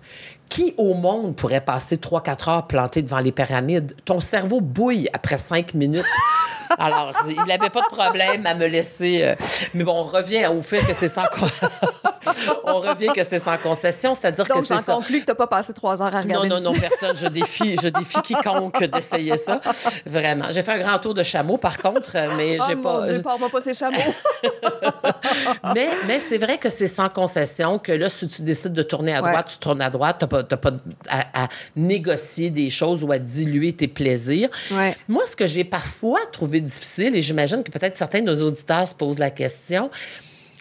Qui 0.48 0.74
au 0.78 0.94
monde 0.94 1.36
pourrait 1.36 1.60
passer 1.60 1.98
trois, 1.98 2.22
quatre 2.22 2.48
heures 2.48 2.66
planté 2.66 3.02
devant 3.02 3.18
les 3.18 3.30
pyramides? 3.30 3.94
Ton 4.06 4.22
cerveau 4.22 4.62
bouille 4.62 5.06
après 5.12 5.36
cinq 5.36 5.74
minutes. 5.74 6.06
Alors, 6.78 7.12
il 7.28 7.36
n'avait 7.46 7.70
pas 7.70 7.82
de 7.82 7.94
problème 7.94 8.46
à 8.46 8.54
me 8.54 8.66
laisser. 8.66 9.22
Euh, 9.22 9.34
mais 9.74 9.84
bon, 9.84 9.92
on 9.92 10.02
revient 10.02 10.46
au 10.46 10.62
fait 10.62 10.84
que 10.84 10.94
c'est 10.94 11.08
sans, 11.08 11.24
on 12.64 12.80
revient 12.80 13.08
que 13.14 13.22
c'est 13.22 13.38
sans 13.38 13.56
concession, 13.58 14.14
c'est-à-dire 14.14 14.46
que 14.46 14.60
c'est 14.60 14.76
ça. 14.76 14.92
Donc, 14.92 15.02
conclus 15.02 15.20
que 15.20 15.26
tu 15.26 15.30
n'as 15.30 15.36
pas 15.36 15.46
passé 15.46 15.72
trois 15.72 16.02
heures 16.02 16.14
à 16.14 16.20
regarder. 16.20 16.48
Non, 16.48 16.60
non, 16.60 16.72
non, 16.72 16.78
personne. 16.78 17.16
Je 17.16 17.26
défie, 17.26 17.76
je 17.82 17.88
défie 17.88 18.20
quiconque 18.22 18.82
d'essayer 18.84 19.36
ça. 19.36 19.60
Vraiment. 20.06 20.46
J'ai 20.50 20.62
fait 20.62 20.72
un 20.72 20.78
grand 20.78 20.98
tour 20.98 21.14
de 21.14 21.22
chameau, 21.22 21.56
par 21.56 21.78
contre, 21.78 22.16
mais 22.36 22.58
oh, 22.60 22.64
j'ai 22.68 22.76
pas... 22.76 23.06
Dieu, 23.06 23.22
pas 23.22 23.36
pas 23.48 23.60
ces 23.60 23.74
chameaux. 23.74 23.98
mais 25.74 25.88
mais 26.06 26.20
c'est 26.20 26.38
vrai 26.38 26.58
que 26.58 26.68
c'est 26.70 26.86
sans 26.86 27.08
concession, 27.08 27.78
que 27.78 27.92
là, 27.92 28.08
si 28.08 28.28
tu 28.28 28.42
décides 28.42 28.72
de 28.72 28.82
tourner 28.82 29.14
à 29.14 29.20
droite, 29.20 29.48
tu 29.52 29.58
tournes 29.58 29.82
à 29.82 29.90
droite. 29.90 30.16
Tu 30.18 30.34
n'as 30.34 30.42
pas, 30.42 30.56
pas 30.56 30.72
à, 31.08 31.48
négocier 31.76 32.50
des 32.50 32.70
choses 32.70 33.04
ou 33.04 33.12
à 33.12 33.18
diluer 33.18 33.72
tes 33.72 33.88
plaisirs. 33.88 34.48
Moi, 35.08 35.22
ce 35.26 35.36
que 35.36 35.46
j'ai 35.46 35.64
parfois 35.64 36.20
trouvé 36.32 36.53
difficile, 36.60 37.16
et 37.16 37.22
j'imagine 37.22 37.62
que 37.62 37.70
peut-être 37.70 37.96
certains 37.96 38.20
de 38.20 38.26
nos 38.26 38.42
auditeurs 38.42 38.88
se 38.88 38.94
posent 38.94 39.18
la 39.18 39.30
question, 39.30 39.90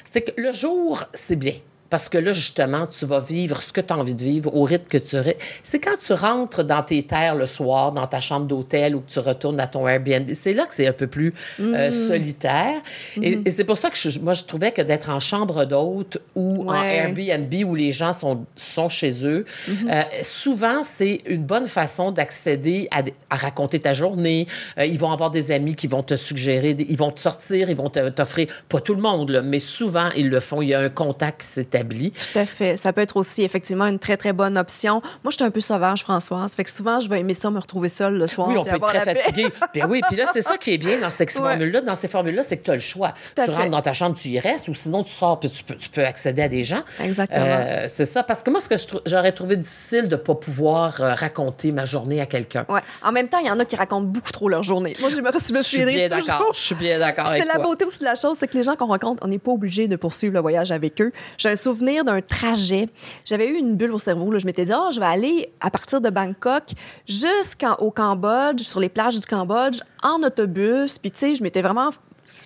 c'est 0.03 0.21
que 0.21 0.39
le 0.39 0.51
jour, 0.51 1.03
c'est 1.13 1.35
bien. 1.35 1.55
Parce 1.93 2.09
que 2.09 2.17
là, 2.17 2.33
justement, 2.33 2.87
tu 2.87 3.05
vas 3.05 3.19
vivre 3.19 3.61
ce 3.61 3.71
que 3.71 3.79
tu 3.79 3.93
as 3.93 3.97
envie 3.99 4.15
de 4.15 4.23
vivre 4.23 4.51
au 4.55 4.63
rythme 4.63 4.87
que 4.89 4.97
tu... 4.97 5.15
C'est 5.61 5.79
quand 5.79 5.95
tu 5.95 6.13
rentres 6.13 6.63
dans 6.63 6.81
tes 6.81 7.03
terres 7.03 7.35
le 7.35 7.45
soir, 7.45 7.91
dans 7.91 8.07
ta 8.07 8.19
chambre 8.19 8.47
d'hôtel 8.47 8.95
ou 8.95 9.01
que 9.01 9.11
tu 9.11 9.19
retournes 9.19 9.59
à 9.59 9.67
ton 9.67 9.87
Airbnb, 9.87 10.33
c'est 10.33 10.55
là 10.55 10.65
que 10.65 10.73
c'est 10.73 10.87
un 10.87 10.93
peu 10.93 11.05
plus 11.05 11.35
euh, 11.59 11.89
mm-hmm. 11.89 12.07
solitaire. 12.07 12.81
Mm-hmm. 13.15 13.41
Et, 13.45 13.49
c'est 13.51 13.63
pour 13.63 13.77
ça 13.77 13.91
que 13.91 14.19
moi, 14.21 14.33
je 14.33 14.43
trouvais 14.43 14.71
que 14.71 14.81
d'être 14.81 15.11
en 15.11 15.19
chambre 15.19 15.65
d'hôte 15.65 16.17
ou 16.33 16.67
en 16.67 16.81
Airbnb 16.81 17.53
où 17.63 17.75
les 17.75 17.91
gens 17.91 18.11
sont, 18.11 18.43
sont 18.55 18.89
chez 18.89 19.27
eux, 19.27 19.45
mm-hmm. 19.69 19.91
euh, 19.91 20.01
souvent, 20.23 20.83
c'est 20.83 21.21
une 21.27 21.45
bonne 21.45 21.67
façon 21.67 22.11
d'accéder 22.11 22.87
à, 22.89 23.03
raconter 23.35 23.79
ta 23.79 23.93
journée. 23.93 24.47
Euh, 24.79 24.85
ils 24.87 24.97
vont 24.97 25.11
avoir 25.11 25.29
des 25.29 25.51
amis 25.51 25.75
qui 25.75 25.85
vont 25.85 26.01
te 26.01 26.15
suggérer, 26.15 26.75
ils 26.75 26.97
vont 26.97 27.11
te 27.11 27.19
sortir, 27.19 27.69
ils 27.69 27.77
vont 27.77 27.89
t'offrir, 27.89 28.47
pas 28.67 28.79
tout 28.79 28.95
le 28.95 29.01
monde, 29.01 29.43
mais 29.45 29.59
souvent, 29.59 30.09
ils 30.17 30.29
le 30.29 30.39
font. 30.39 30.63
Il 30.63 30.69
y 30.69 30.73
a 30.73 30.79
un 30.79 30.89
contact 30.89 31.41
qui 31.41 31.82
tout 31.83 32.39
à 32.39 32.45
fait. 32.45 32.77
Ça 32.77 32.93
peut 32.93 33.01
être 33.01 33.17
aussi 33.17 33.43
effectivement 33.43 33.85
une 33.87 33.99
très, 33.99 34.17
très 34.17 34.33
bonne 34.33 34.57
option. 34.57 35.01
Moi, 35.23 35.31
je 35.31 35.35
suis 35.35 35.43
un 35.43 35.51
peu 35.51 35.61
sauvage, 35.61 36.01
Françoise. 36.01 36.55
Fait 36.55 36.63
que 36.63 36.69
souvent, 36.69 36.99
je 36.99 37.09
vais 37.09 37.19
aimer 37.19 37.33
ça, 37.33 37.49
me 37.49 37.59
retrouver 37.59 37.89
seule 37.89 38.17
le 38.17 38.27
soir. 38.27 38.47
Oui, 38.49 38.57
on 38.57 38.63
peut 38.63 38.75
être 38.75 38.85
très 38.85 39.15
fatigué. 39.15 39.47
puis 39.71 39.83
oui, 39.89 40.01
puis 40.07 40.17
là, 40.17 40.25
c'est 40.33 40.41
ça 40.41 40.57
qui 40.57 40.71
est 40.71 40.77
bien 40.77 40.99
dans 40.99 41.09
ces 41.09 41.25
formules-là. 41.27 41.81
Dans 41.81 41.95
ces 41.95 42.07
formules-là, 42.07 42.43
c'est 42.43 42.57
que 42.57 42.65
tu 42.65 42.71
as 42.71 42.75
le 42.75 42.79
choix. 42.79 43.13
tu 43.35 43.49
rentres 43.49 43.69
dans 43.69 43.81
ta 43.81 43.93
chambre, 43.93 44.15
tu 44.15 44.29
y 44.29 44.39
restes, 44.39 44.67
ou 44.67 44.73
sinon, 44.73 45.03
tu 45.03 45.11
sors, 45.11 45.39
puis 45.39 45.49
tu 45.49 45.63
peux, 45.63 45.75
tu 45.75 45.89
peux 45.89 46.05
accéder 46.05 46.41
à 46.41 46.47
des 46.47 46.63
gens. 46.63 46.81
Exactement. 47.03 47.45
Euh, 47.45 47.87
c'est 47.89 48.05
ça. 48.05 48.23
Parce 48.23 48.43
que 48.43 48.49
moi, 48.49 48.59
ce 48.59 48.69
que 48.69 48.75
j'aurais 49.05 49.31
trouvé 49.31 49.57
difficile 49.57 50.07
de 50.07 50.15
ne 50.15 50.21
pas 50.21 50.35
pouvoir 50.35 51.01
euh, 51.01 51.13
raconter 51.13 51.71
ma 51.71 51.85
journée 51.85 52.21
à 52.21 52.25
quelqu'un. 52.25 52.65
Ouais. 52.69 52.81
En 53.03 53.11
même 53.11 53.27
temps, 53.27 53.39
il 53.39 53.47
y 53.47 53.51
en 53.51 53.59
a 53.59 53.65
qui 53.65 53.75
racontent 53.75 54.05
beaucoup 54.05 54.31
trop 54.31 54.49
leur 54.49 54.63
journée. 54.63 54.95
Moi, 54.99 55.09
je 55.09 55.17
me, 55.17 55.31
je 55.31 55.53
me 55.53 55.61
suis 55.61 55.85
bien 55.85 56.07
d'accord. 56.07 56.53
Je 56.53 56.59
suis 56.59 56.75
bien 56.75 56.99
d'accord. 56.99 57.27
C'est 57.29 57.45
la 57.45 57.59
beauté 57.59 57.85
aussi 57.85 57.99
de 57.99 58.05
la 58.05 58.15
chose, 58.15 58.37
c'est 58.39 58.47
que 58.47 58.57
les 58.57 58.63
gens 58.63 58.75
qu'on 58.75 58.87
rencontre, 58.87 59.23
on 59.25 59.27
n'est 59.27 59.39
pas 59.39 59.51
obligé 59.51 59.87
de 59.87 59.95
poursuivre 59.95 60.33
le 60.33 60.39
voyage 60.39 60.71
avec 60.71 61.01
eux. 61.01 61.11
J'ai 61.37 61.49
un 61.49 61.55
souvenir 61.63 62.03
d'un 62.03 62.21
trajet 62.21 62.87
j'avais 63.25 63.47
eu 63.47 63.57
une 63.57 63.75
bulle 63.75 63.91
au 63.91 63.99
cerveau. 63.99 64.37
Je 64.37 64.45
m'étais 64.45 64.65
dit, 64.65 64.71
oh, 64.75 64.89
je 64.91 64.99
vais 64.99 65.05
aller 65.05 65.53
à 65.59 65.69
partir 65.69 66.01
de 66.01 66.09
Bangkok 66.09 66.63
jusqu'au 67.07 67.91
Cambodge, 67.91 68.61
sur 68.61 68.79
les 68.79 68.89
plages 68.89 69.19
du 69.19 69.25
Cambodge, 69.25 69.79
en 70.01 70.21
autobus. 70.23 70.97
Puis, 70.97 71.11
tu 71.11 71.19
sais, 71.19 71.35
je 71.35 71.43
m'étais 71.43 71.61
vraiment 71.61 71.91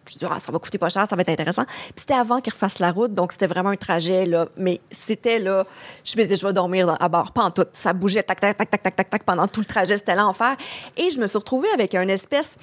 je 0.06 0.16
me 0.16 0.20
dit, 0.20 0.26
ah, 0.30 0.40
ça 0.40 0.52
va 0.52 0.60
coûter 0.60 0.78
pas 0.78 0.90
cher, 0.90 1.08
ça 1.08 1.16
va 1.16 1.22
être 1.22 1.30
intéressant. 1.30 1.64
Puis 1.64 1.94
c'était 2.00 2.14
avant 2.14 2.42
qu'ils 2.42 2.52
refassent 2.52 2.80
la 2.80 2.92
route, 2.92 3.14
donc 3.14 3.32
c'était 3.32 3.48
vraiment 3.48 3.70
un 3.70 3.78
trajet, 3.78 4.26
là. 4.26 4.48
Mais 4.58 4.82
c'était 4.92 5.40
là, 5.40 5.66
je 6.04 6.18
me 6.18 6.24
disais, 6.24 6.36
je 6.36 6.46
vais 6.46 6.52
dormir 6.52 6.94
à 7.00 7.08
bord, 7.08 7.32
pas 7.32 7.44
en 7.44 7.52
tout. 7.52 7.66
Ça 7.72 7.94
bougeait, 7.94 8.24
tac, 8.24 8.42
tac, 8.42 8.58
tac, 8.58 8.70
tac, 8.70 8.82
tac, 8.82 8.96
tac, 8.96 9.10
tac, 9.10 9.24
pendant 9.24 9.48
tout 9.48 9.62
le 9.62 9.66
trajet, 9.66 9.96
c'était 9.96 10.16
l'enfer. 10.16 10.58
Et 10.98 11.10
je 11.10 11.20
me 11.20 11.28
suis 11.28 11.38
retrouvée 11.38 11.70
avec 11.74 11.96
un 11.96 12.08
espèce, 12.10 12.58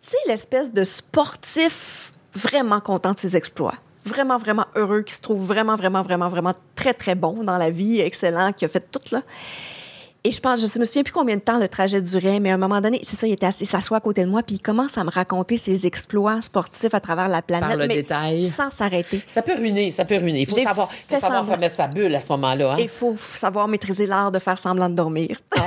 tu 0.00 0.10
sais, 0.10 0.16
l'espèce 0.28 0.72
de 0.72 0.84
sportif 0.84 2.12
vraiment 2.34 2.78
content 2.78 3.14
de 3.14 3.18
ses 3.18 3.36
exploits 3.36 3.74
vraiment, 4.10 4.36
vraiment 4.36 4.66
heureux, 4.74 5.02
qui 5.02 5.14
se 5.14 5.20
trouve 5.20 5.42
vraiment, 5.44 5.76
vraiment, 5.76 6.02
vraiment, 6.02 6.28
vraiment 6.28 6.54
très, 6.74 6.92
très 6.92 7.14
bon 7.14 7.44
dans 7.44 7.56
la 7.56 7.70
vie, 7.70 8.00
excellent, 8.00 8.52
qui 8.52 8.64
a 8.64 8.68
fait 8.68 8.84
tout 8.90 9.00
là. 9.12 9.22
Et 10.22 10.32
je 10.32 10.40
pense, 10.40 10.60
je 10.60 10.78
me 10.78 10.84
souviens 10.84 11.02
plus 11.02 11.14
combien 11.14 11.36
de 11.36 11.40
temps 11.40 11.58
le 11.58 11.66
trajet 11.66 12.02
durait, 12.02 12.40
mais 12.40 12.50
à 12.50 12.54
un 12.54 12.58
moment 12.58 12.82
donné, 12.82 13.00
c'est 13.02 13.16
ça, 13.16 13.26
il 13.26 13.32
était 13.32 13.46
assis, 13.46 13.64
s'assoit 13.64 13.96
à 13.96 14.00
côté 14.00 14.22
de 14.22 14.28
moi, 14.28 14.42
puis 14.42 14.56
il 14.56 14.60
commence 14.60 14.98
à 14.98 15.04
me 15.04 15.10
raconter 15.10 15.56
ses 15.56 15.86
exploits 15.86 16.42
sportifs 16.42 16.92
à 16.92 17.00
travers 17.00 17.28
la 17.28 17.40
planète. 17.40 17.68
Par 17.68 17.78
le 17.78 17.88
détail. 17.88 18.42
Sans 18.42 18.68
s'arrêter. 18.68 19.22
Ça 19.26 19.40
peut 19.40 19.54
ruiner, 19.54 19.90
ça 19.90 20.04
peut 20.04 20.18
ruiner. 20.18 20.40
Il 20.42 20.46
faut 20.46 20.60
savoir, 20.60 20.92
faut 20.92 21.16
savoir 21.18 21.46
faire 21.46 21.58
mettre 21.58 21.76
sa 21.76 21.86
bulle 21.86 22.14
à 22.14 22.20
ce 22.20 22.28
moment-là. 22.32 22.72
Hein? 22.72 22.76
Il 22.78 22.90
faut 22.90 23.16
savoir 23.34 23.66
maîtriser 23.66 24.06
l'art 24.06 24.30
de 24.30 24.38
faire 24.38 24.58
semblant 24.58 24.90
de 24.90 24.94
dormir. 24.94 25.38
Oh! 25.56 25.62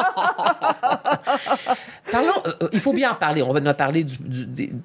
Parlons, 2.10 2.42
euh, 2.46 2.52
euh, 2.62 2.68
il 2.72 2.80
faut 2.80 2.92
bien 2.92 3.12
en 3.12 3.14
parler. 3.14 3.42
On 3.42 3.52
va 3.52 3.74
parler 3.74 4.04
du, 4.04 4.16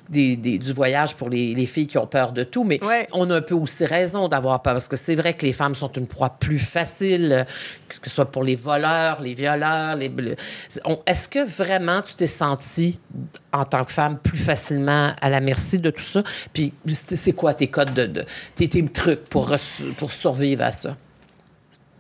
du, 0.10 0.38
du 0.38 0.74
voyage 0.74 1.16
pour 1.16 1.30
les, 1.30 1.56
les, 1.56 1.66
filles 1.66 1.88
qui 1.88 1.98
ont 1.98 2.08
peur 2.08 2.32
de 2.32 2.44
tout, 2.44 2.64
mais 2.64 2.80
on 3.14 3.30
a 3.30 3.38
un 3.38 3.42
peu 3.42 3.56
aussi 3.56 3.86
raison 3.86 4.28
d'avoir 4.28 4.62
peur 4.62 4.74
parce 4.74 4.88
que 4.88 4.96
c'est 4.96 5.16
vrai 5.16 5.34
que 5.34 5.46
les 5.46 5.54
femmes 5.54 5.76
sont 5.76 5.92
une 5.94 6.08
proie 6.08 6.30
plus 6.30 6.60
facile, 6.60 7.32
euh, 7.32 7.44
que 7.88 8.10
ce 8.10 8.16
soit 8.16 8.32
pour 8.32 8.44
les 8.44 8.56
voleurs, 8.56 9.22
les 9.22 9.34
violeurs. 9.34 9.96
Les, 9.96 10.12
Est-ce 11.06 11.30
que 11.30 11.46
vraiment 11.46 12.02
tu 12.02 12.16
t'es 12.16 12.28
sentie 12.28 13.00
en 13.54 13.66
tant 13.66 13.84
que 13.84 13.92
femme 13.92 14.18
plus 14.18 14.38
facilement 14.38 15.14
à 15.22 15.30
la 15.30 15.40
merci 15.40 15.80
de 15.80 15.90
tout 15.90 16.02
ça? 16.02 16.24
Puis 16.54 16.74
c'est 16.88 17.34
quoi 17.34 17.54
tes 17.54 17.68
codes 17.68 17.94
de, 17.94 18.06
de 18.06 18.26
tes, 18.56 18.68
tes 18.70 18.84
trucs 18.86 19.24
pour, 19.26 19.54
pour 19.98 20.12
survivre 20.12 20.64
à 20.64 20.72
ça? 20.72 20.96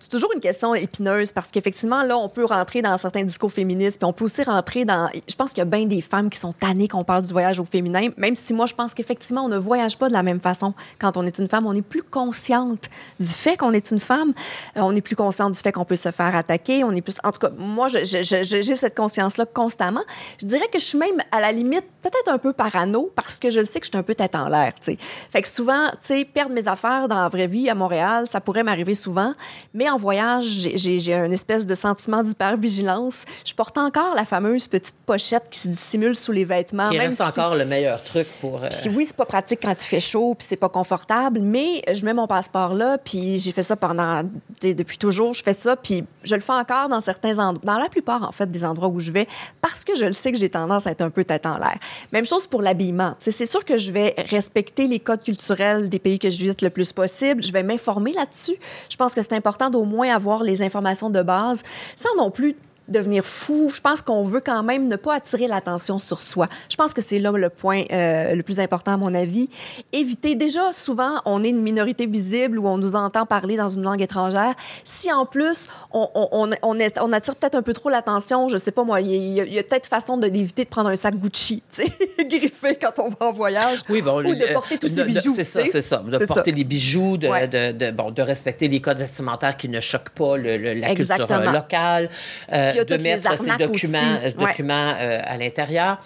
C'est 0.05 0.11
toujours 0.11 0.31
une 0.35 0.39
question 0.39 0.75
épineuse 0.75 1.31
parce 1.31 1.49
qu'effectivement, 1.49 2.03
là, 2.03 2.15
on 2.15 2.29
peut 2.29 2.45
rentrer 2.45 2.83
dans 2.83 2.95
certains 2.99 3.23
discours 3.23 3.51
féministes, 3.51 3.97
puis 3.97 4.05
on 4.05 4.13
peut 4.13 4.25
aussi 4.25 4.43
rentrer 4.43 4.85
dans. 4.85 5.09
Je 5.27 5.33
pense 5.33 5.49
qu'il 5.49 5.57
y 5.57 5.61
a 5.61 5.65
bien 5.65 5.87
des 5.87 6.01
femmes 6.01 6.29
qui 6.29 6.37
sont 6.37 6.53
tannées 6.53 6.87
qu'on 6.87 7.03
parle 7.03 7.23
du 7.23 7.31
voyage 7.31 7.59
au 7.59 7.65
féminin, 7.65 8.09
même 8.15 8.35
si 8.35 8.53
moi, 8.53 8.67
je 8.67 8.75
pense 8.75 8.93
qu'effectivement, 8.93 9.45
on 9.45 9.47
ne 9.47 9.57
voyage 9.57 9.97
pas 9.97 10.07
de 10.07 10.13
la 10.13 10.21
même 10.21 10.39
façon 10.39 10.75
quand 10.99 11.17
on 11.17 11.23
est 11.23 11.39
une 11.39 11.47
femme. 11.47 11.65
On 11.65 11.73
est 11.73 11.81
plus 11.81 12.03
consciente 12.03 12.87
du 13.19 13.25
fait 13.25 13.57
qu'on 13.57 13.71
est 13.71 13.89
une 13.89 13.99
femme. 13.99 14.35
Euh, 14.77 14.81
on 14.81 14.95
est 14.95 15.01
plus 15.01 15.15
consciente 15.15 15.53
du 15.53 15.59
fait 15.59 15.71
qu'on 15.71 15.85
peut 15.85 15.95
se 15.95 16.11
faire 16.11 16.35
attaquer. 16.35 16.83
On 16.83 16.91
est 16.91 17.01
plus. 17.01 17.17
En 17.23 17.31
tout 17.31 17.39
cas, 17.39 17.49
moi, 17.57 17.87
j'ai 17.87 18.75
cette 18.75 18.95
conscience-là 18.95 19.47
constamment. 19.47 20.03
Je 20.39 20.45
dirais 20.45 20.67
que 20.71 20.77
je 20.77 20.85
suis 20.85 20.99
même 20.99 21.19
à 21.31 21.39
la 21.39 21.51
limite 21.51 21.85
peut-être 22.03 22.31
un 22.31 22.37
peu 22.37 22.53
parano 22.53 23.11
parce 23.15 23.39
que 23.39 23.49
je 23.49 23.59
le 23.59 23.65
sais 23.65 23.79
que 23.79 23.87
je 23.87 23.89
suis 23.89 23.97
un 23.97 24.03
peu 24.03 24.13
tête 24.13 24.35
en 24.35 24.49
l'air, 24.49 24.73
tu 24.75 24.91
sais. 24.91 24.97
Fait 25.31 25.41
que 25.41 25.47
souvent, 25.47 25.89
tu 25.93 25.97
sais, 26.01 26.25
perdre 26.25 26.53
mes 26.53 26.67
affaires 26.67 27.07
dans 27.07 27.15
la 27.15 27.29
vraie 27.29 27.47
vie 27.47 27.71
à 27.71 27.73
Montréal, 27.73 28.27
ça 28.27 28.39
pourrait 28.39 28.61
m'arriver 28.61 28.93
souvent, 28.93 29.33
mais 29.73 29.89
voyage, 29.97 30.45
j'ai 30.75 31.13
un 31.13 31.31
espèce 31.31 31.65
de 31.65 31.75
sentiment 31.75 32.23
d'hypervigilance. 32.23 33.25
Je 33.45 33.53
porte 33.53 33.77
encore 33.77 34.15
la 34.15 34.25
fameuse 34.25 34.67
petite 34.67 34.95
pochette 35.05 35.49
qui 35.49 35.59
se 35.59 35.67
dissimule 35.67 36.15
sous 36.15 36.31
les 36.31 36.45
vêtements. 36.45 36.89
Qui 36.89 36.97
reste 36.97 37.21
encore 37.21 37.55
le 37.55 37.65
meilleur 37.65 38.03
truc 38.03 38.27
pour... 38.41 38.63
Euh, 38.63 38.69
puis 38.69 38.89
oui, 38.95 39.05
c'est 39.05 39.15
pas 39.15 39.25
pratique 39.25 39.59
quand 39.61 39.73
il 39.73 39.85
fait 39.85 39.99
chaud, 39.99 40.35
puis 40.37 40.47
c'est 40.47 40.55
pas 40.55 40.69
confortable, 40.69 41.39
mais 41.39 41.81
je 41.93 42.03
mets 42.05 42.13
mon 42.13 42.27
passeport 42.27 42.73
là, 42.73 42.97
puis 42.97 43.37
j'ai 43.39 43.51
fait 43.51 43.63
ça 43.63 43.75
pendant... 43.75 44.23
Depuis 44.61 44.97
toujours, 44.97 45.33
je 45.33 45.43
fais 45.43 45.53
ça, 45.53 45.75
puis 45.75 46.03
je 46.23 46.35
le 46.35 46.41
fais 46.41 46.53
encore 46.53 46.89
dans 46.89 47.01
certains 47.01 47.39
endroits, 47.39 47.61
dans 47.63 47.79
la 47.79 47.89
plupart, 47.89 48.23
en 48.27 48.31
fait, 48.31 48.49
des 48.49 48.63
endroits 48.63 48.89
où 48.89 48.99
je 48.99 49.11
vais, 49.11 49.27
parce 49.61 49.83
que 49.85 49.95
je 49.95 50.05
le 50.05 50.13
sais 50.13 50.31
que 50.31 50.37
j'ai 50.37 50.49
tendance 50.49 50.87
à 50.87 50.91
être 50.91 51.01
un 51.01 51.09
peu 51.09 51.23
tête 51.23 51.45
en 51.45 51.57
l'air. 51.57 51.77
Même 52.11 52.25
chose 52.25 52.47
pour 52.47 52.61
l'habillement. 52.61 53.15
C'est 53.19 53.45
sûr 53.45 53.63
que 53.63 53.77
je 53.77 53.91
vais 53.91 54.15
respecter 54.29 54.87
les 54.87 54.99
codes 54.99 55.23
culturels 55.23 55.89
des 55.89 55.99
pays 55.99 56.19
que 56.19 56.29
je 56.29 56.37
visite 56.37 56.61
le 56.61 56.69
plus 56.69 56.91
possible. 56.91 57.43
Je 57.43 57.51
vais 57.51 57.63
m'informer 57.63 58.13
là-dessus. 58.13 58.55
Je 58.89 58.95
pense 58.95 59.13
que 59.13 59.21
c'est 59.21 59.33
important 59.33 59.69
d'au 59.69 59.84
moins 59.85 60.13
avoir 60.13 60.43
les 60.43 60.61
informations 60.61 61.09
de 61.09 61.21
base 61.21 61.63
sans 61.95 62.15
non 62.17 62.31
plus 62.31 62.55
devenir 62.87 63.25
fou. 63.25 63.71
Je 63.73 63.81
pense 63.81 64.01
qu'on 64.01 64.25
veut 64.25 64.41
quand 64.41 64.63
même 64.63 64.87
ne 64.87 64.95
pas 64.95 65.15
attirer 65.15 65.47
l'attention 65.47 65.99
sur 65.99 66.21
soi. 66.21 66.47
Je 66.69 66.75
pense 66.75 66.93
que 66.93 67.01
c'est 67.01 67.19
là 67.19 67.31
le 67.31 67.49
point 67.49 67.83
euh, 67.91 68.35
le 68.35 68.43
plus 68.43 68.59
important 68.59 68.93
à 68.93 68.97
mon 68.97 69.13
avis. 69.13 69.49
Éviter, 69.93 70.35
déjà, 70.35 70.71
souvent, 70.73 71.21
on 71.25 71.43
est 71.43 71.49
une 71.49 71.61
minorité 71.61 72.05
visible 72.05 72.59
où 72.59 72.67
on 72.67 72.77
nous 72.77 72.95
entend 72.95 73.25
parler 73.25 73.57
dans 73.57 73.69
une 73.69 73.83
langue 73.83 74.01
étrangère. 74.01 74.53
Si 74.83 75.11
en 75.11 75.25
plus, 75.25 75.67
on, 75.91 76.09
on, 76.13 76.49
on, 76.61 76.79
est, 76.79 76.99
on 76.99 77.11
attire 77.13 77.35
peut-être 77.35 77.55
un 77.55 77.61
peu 77.61 77.73
trop 77.73 77.89
l'attention, 77.89 78.47
je 78.49 78.57
sais 78.57 78.71
pas 78.71 78.83
moi, 78.83 79.01
il 79.01 79.33
y 79.33 79.59
a, 79.59 79.63
peut-être 79.63 79.87
façon 79.87 80.17
d'éviter 80.17 80.63
de, 80.63 80.69
prendre 80.69 80.89
un 80.89 80.95
sac 80.95 81.15
Gucci, 81.15 81.63
tu 81.73 81.83
sais, 81.83 82.25
griffé 82.25 82.75
quand 82.75 82.99
on 82.99 83.09
va 83.09 83.27
en 83.27 83.33
voyage. 83.33 83.79
Oui, 83.89 84.01
bon, 84.01 84.19
ou 84.19 84.35
de 84.35 84.53
porter 84.53 84.77
tous 84.77 84.87
ces 84.87 85.03
bijoux. 85.03 85.33
C'est 85.35 85.43
ça, 85.43 85.61
c'est 85.71 85.81
ça. 85.81 85.97
De 85.97 86.25
porter 86.25 86.51
les 86.51 86.63
bijoux, 86.63 87.17
de, 87.17 87.71
de, 87.71 87.91
bon, 87.91 88.11
de 88.11 88.21
respecter 88.21 88.67
les 88.67 88.81
codes 88.81 88.97
vestimentaires 88.97 89.57
qui 89.57 89.69
ne 89.69 89.79
choquent 89.79 90.09
pas 90.09 90.37
le, 90.37 90.73
la 90.73 90.93
culture 90.95 91.27
locale. 91.51 92.09
Euh, 92.51 92.74
de 92.83 92.97
mettre 92.97 93.37
ces 93.37 93.51
documents, 93.57 93.99
euh, 94.23 94.31
documents 94.31 94.93
euh, 94.99 95.19
à 95.23 95.37
l'intérieur. 95.37 95.99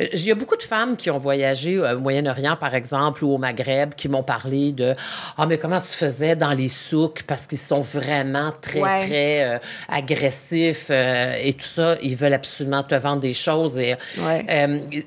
Euh, 0.00 0.06
il 0.12 0.24
y 0.24 0.30
a 0.30 0.34
beaucoup 0.34 0.56
de 0.56 0.62
femmes 0.62 0.96
qui 0.96 1.10
ont 1.10 1.18
voyagé 1.18 1.78
au 1.78 1.98
Moyen-Orient, 1.98 2.56
par 2.56 2.74
exemple, 2.74 3.24
ou 3.24 3.34
au 3.34 3.38
Maghreb, 3.38 3.94
qui 3.94 4.08
m'ont 4.08 4.22
parlé 4.22 4.72
de 4.72 4.94
Ah, 5.36 5.46
mais 5.46 5.58
comment 5.58 5.80
tu 5.80 5.88
faisais 5.88 6.36
dans 6.36 6.52
les 6.52 6.68
souks 6.68 7.22
parce 7.26 7.46
qu'ils 7.46 7.58
sont 7.58 7.82
vraiment 7.82 8.52
très, 8.60 8.80
très 8.80 9.60
agressifs 9.88 10.90
et 10.90 11.52
tout 11.54 11.66
ça. 11.66 11.96
Ils 12.02 12.16
veulent 12.16 12.34
absolument 12.34 12.82
te 12.82 12.94
vendre 12.94 13.20
des 13.20 13.32
choses. 13.32 13.78
Et, 13.78 13.96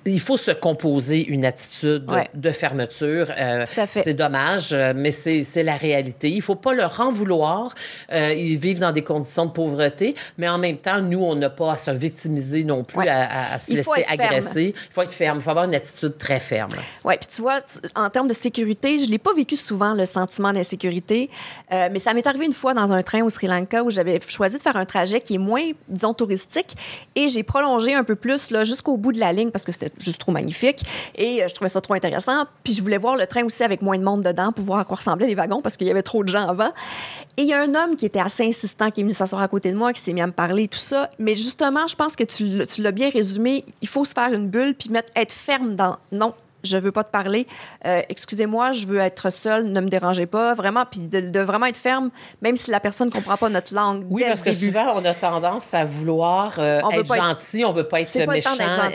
il 0.06 0.20
faut 0.20 0.38
se 0.38 0.52
composer 0.52 1.26
une 1.26 1.46
attitude 1.46 2.06
de 2.34 2.52
fermeture. 2.52 3.28
c'est 3.92 4.14
dommage, 4.14 4.76
mais 4.96 5.12
c'est 5.12 5.64
la 5.64 5.76
réalité. 5.76 6.30
Il 6.30 6.38
ne 6.38 6.42
faut 6.42 6.56
pas 6.56 6.74
leur 6.74 7.00
en 7.00 7.12
vouloir. 7.12 7.74
ils 8.12 8.58
vivent 8.58 8.80
dans 8.80 8.92
des 8.92 9.04
conditions 9.04 9.46
de 9.46 9.52
pauvreté, 9.52 10.16
mais 10.38 10.50
en 10.50 10.58
même 10.58 10.78
temps, 10.78 11.02
nous, 11.10 11.24
on 11.24 11.36
n'a 11.36 11.50
pas 11.50 11.74
à 11.74 11.78
se 11.78 11.92
victimiser 11.92 12.64
non 12.64 12.84
plus, 12.84 13.08
à, 13.08 13.58
se 13.60 13.74
laisser 13.74 14.06
agresser. 14.08 14.74
Il 14.76 14.94
faut 14.94 15.02
être 15.02 15.14
ferme. 15.14 15.40
Il 15.40 15.44
faut 15.44 15.50
avoir 15.50 15.66
une 15.66 15.76
attitude 15.76 16.18
très 16.18 16.40
ferme. 16.40 16.72
Oui, 17.04 17.16
puis 17.20 17.28
tu 17.34 17.42
vois, 17.42 17.60
en 17.96 18.10
termes 18.10 18.28
de 18.28 18.34
sécurité, 18.34 19.00
je 19.00 19.06
ne 19.06 19.12
l'ai 19.12 19.18
pas 19.18 19.34
vécu 19.34 19.56
souvent, 19.56 19.94
le 19.94 20.06
sentiment 20.06 20.54
d'insécurité, 20.54 21.30
euh, 21.72 21.90
mais 21.92 22.00
ça 22.00 22.14
m'est 22.14 22.26
arrivé 22.28 22.46
une 22.46 22.54
fois 22.54 22.74
dans 22.74 22.92
un 22.92 23.02
train 23.02 23.24
au 23.24 23.30
Sri 23.30 23.48
Lanka 23.48 23.84
où 23.84 23.90
j'avais 23.90 24.20
choisi 24.28 24.58
de 24.58 24.62
faire 24.62 24.76
un 24.76 24.86
trajet 24.86 25.22
qui 25.22 25.36
est 25.36 25.40
moins, 25.40 25.72
disons, 25.88 26.14
touristique 26.14 26.76
et 27.16 27.30
j'ai 27.30 27.44
prolongé 27.44 27.94
un 27.94 28.04
peu 28.04 28.16
plus 28.16 28.54
jusqu'au 28.64 28.98
bout 28.98 29.12
de 29.12 29.20
la 29.20 29.32
ligne 29.32 29.52
parce 29.52 29.66
que 29.66 29.72
c'était 29.72 29.92
juste 30.00 30.20
trop 30.20 30.32
magnifique 30.32 30.84
et 31.16 31.44
euh, 31.44 31.48
je 31.48 31.54
trouvais 31.54 31.70
ça 31.70 31.82
trop 31.82 31.94
intéressant. 31.94 32.46
Puis 32.64 32.74
je 32.74 32.82
voulais 32.82 32.98
voir 32.98 33.16
le 33.16 33.28
train 33.28 33.44
aussi 33.44 33.64
avec 33.64 33.82
moins 33.82 33.98
de 33.98 34.04
monde 34.04 34.22
dedans 34.24 34.52
pour 34.52 34.66
voir 34.66 34.80
à 34.80 34.86
quoi 34.86 34.98
ressemblaient 34.98 35.28
les 35.28 35.36
wagons 35.36 35.62
parce 35.62 35.78
qu'il 35.78 35.88
y 35.88 35.92
avait 35.92 36.04
trop 36.04 36.24
de 36.24 36.30
gens 36.30 36.48
avant. 36.48 36.72
Et 37.38 37.44
il 37.44 37.48
y 37.48 37.54
a 37.54 37.62
un 37.62 37.76
homme 37.76 37.96
qui 37.96 38.06
était 38.06 38.20
assez 38.20 38.46
insistant, 38.46 38.92
qui 38.92 39.02
est 39.02 39.04
venu 39.04 39.14
s'asseoir 39.14 39.42
à 39.42 39.48
côté 39.48 39.72
de 39.72 39.78
moi, 39.78 39.94
qui 39.94 40.02
s'est 40.02 40.14
mis 40.14 40.22
à 40.22 40.28
me 40.28 40.32
parler, 40.32 40.68
tout 40.68 40.78
ça. 40.78 40.95
Mais 41.20 41.36
justement, 41.36 41.88
je 41.88 41.96
pense 41.96 42.16
que 42.16 42.24
tu 42.24 42.82
l'as 42.82 42.92
bien 42.92 43.10
résumé. 43.10 43.64
Il 43.82 43.88
faut 43.88 44.06
se 44.06 44.14
faire 44.14 44.32
une 44.34 44.48
bulle 44.48 44.76
puis 44.76 44.90
mettre, 44.90 45.12
être 45.16 45.32
ferme 45.32 45.76
dans 45.76 45.98
non, 46.12 46.34
je 46.66 46.78
veux 46.78 46.92
pas 46.92 47.04
te 47.04 47.12
parler. 47.12 47.48
Euh, 47.86 48.02
excusez-moi, 48.10 48.72
je 48.72 48.86
veux 48.86 49.00
être 49.00 49.30
seule, 49.30 49.66
ne 49.66 49.82
me 49.82 49.90
dérangez 49.90 50.26
pas. 50.26 50.54
Vraiment, 50.54 50.84
puis 50.90 51.02
de, 51.02 51.40
vraiment 51.40 51.66
être 51.68 51.78
ferme, 51.78 52.10
même 52.42 52.58
si 52.58 52.72
la 52.72 52.80
personne 52.80 53.08
ne 53.08 53.14
comprend 53.14 53.38
pas 53.38 53.50
notre 53.50 53.74
langue. 53.74 54.06
Oui, 54.10 54.24
parce 54.28 54.42
que 54.42 54.52
souvent, 54.52 54.94
on 54.96 55.06
a 55.06 55.14
tendance 55.14 55.74
à 55.74 55.86
vouloir 55.86 56.56
euh, 56.60 56.82
être 56.92 57.16
gentil, 57.16 57.66
on 57.66 57.72
veut 57.72 57.88
pas 57.88 58.02
être 58.02 58.18
méchant. 58.28 58.52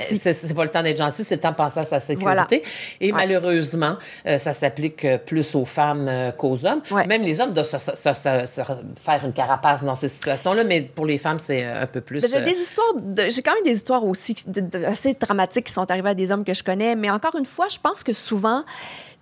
C'est 0.08 0.54
pas 0.54 0.64
le 0.64 0.70
temps 0.70 0.82
d'être 0.82 0.98
gentil, 0.98 1.24
c'est 1.24 1.36
le 1.36 1.40
temps 1.40 1.50
de 1.50 1.56
penser 1.56 1.80
à 1.80 1.84
sa 1.84 2.00
sécurité. 2.00 2.62
Et 3.00 3.12
malheureusement, 3.12 3.96
euh, 4.26 4.38
ça 4.38 4.52
s'applique 4.52 5.06
plus 5.26 5.54
aux 5.54 5.64
femmes 5.64 6.32
qu'aux 6.36 6.66
hommes. 6.66 6.82
Même 7.06 7.22
les 7.22 7.40
hommes 7.40 7.54
doivent 7.54 7.66
faire 7.66 9.24
une 9.24 9.32
carapace 9.32 9.84
dans 9.84 9.94
ces 9.94 10.08
situations-là, 10.08 10.64
mais 10.64 10.82
pour 10.82 11.06
les 11.06 11.18
femmes, 11.18 11.38
c'est 11.38 11.64
un 11.64 11.86
peu 11.86 12.00
plus. 12.00 12.26
J'ai 12.30 12.40
des 12.40 12.58
histoires, 12.58 12.94
j'ai 13.28 13.42
quand 13.42 13.54
même 13.54 13.64
des 13.64 13.76
histoires 13.76 14.04
aussi 14.04 14.34
assez 14.86 15.14
dramatiques 15.14 15.66
qui 15.66 15.72
sont 15.72 15.90
arrivées 15.90 16.10
à 16.10 16.14
des 16.14 16.30
hommes 16.30 16.44
que 16.44 16.54
je 16.54 16.62
connais, 16.62 16.96
mais 16.96 17.10
encore 17.10 17.36
une 17.36 17.46
fois, 17.46 17.59
je 17.68 17.78
pense 17.78 18.02
que 18.02 18.12
souvent, 18.12 18.62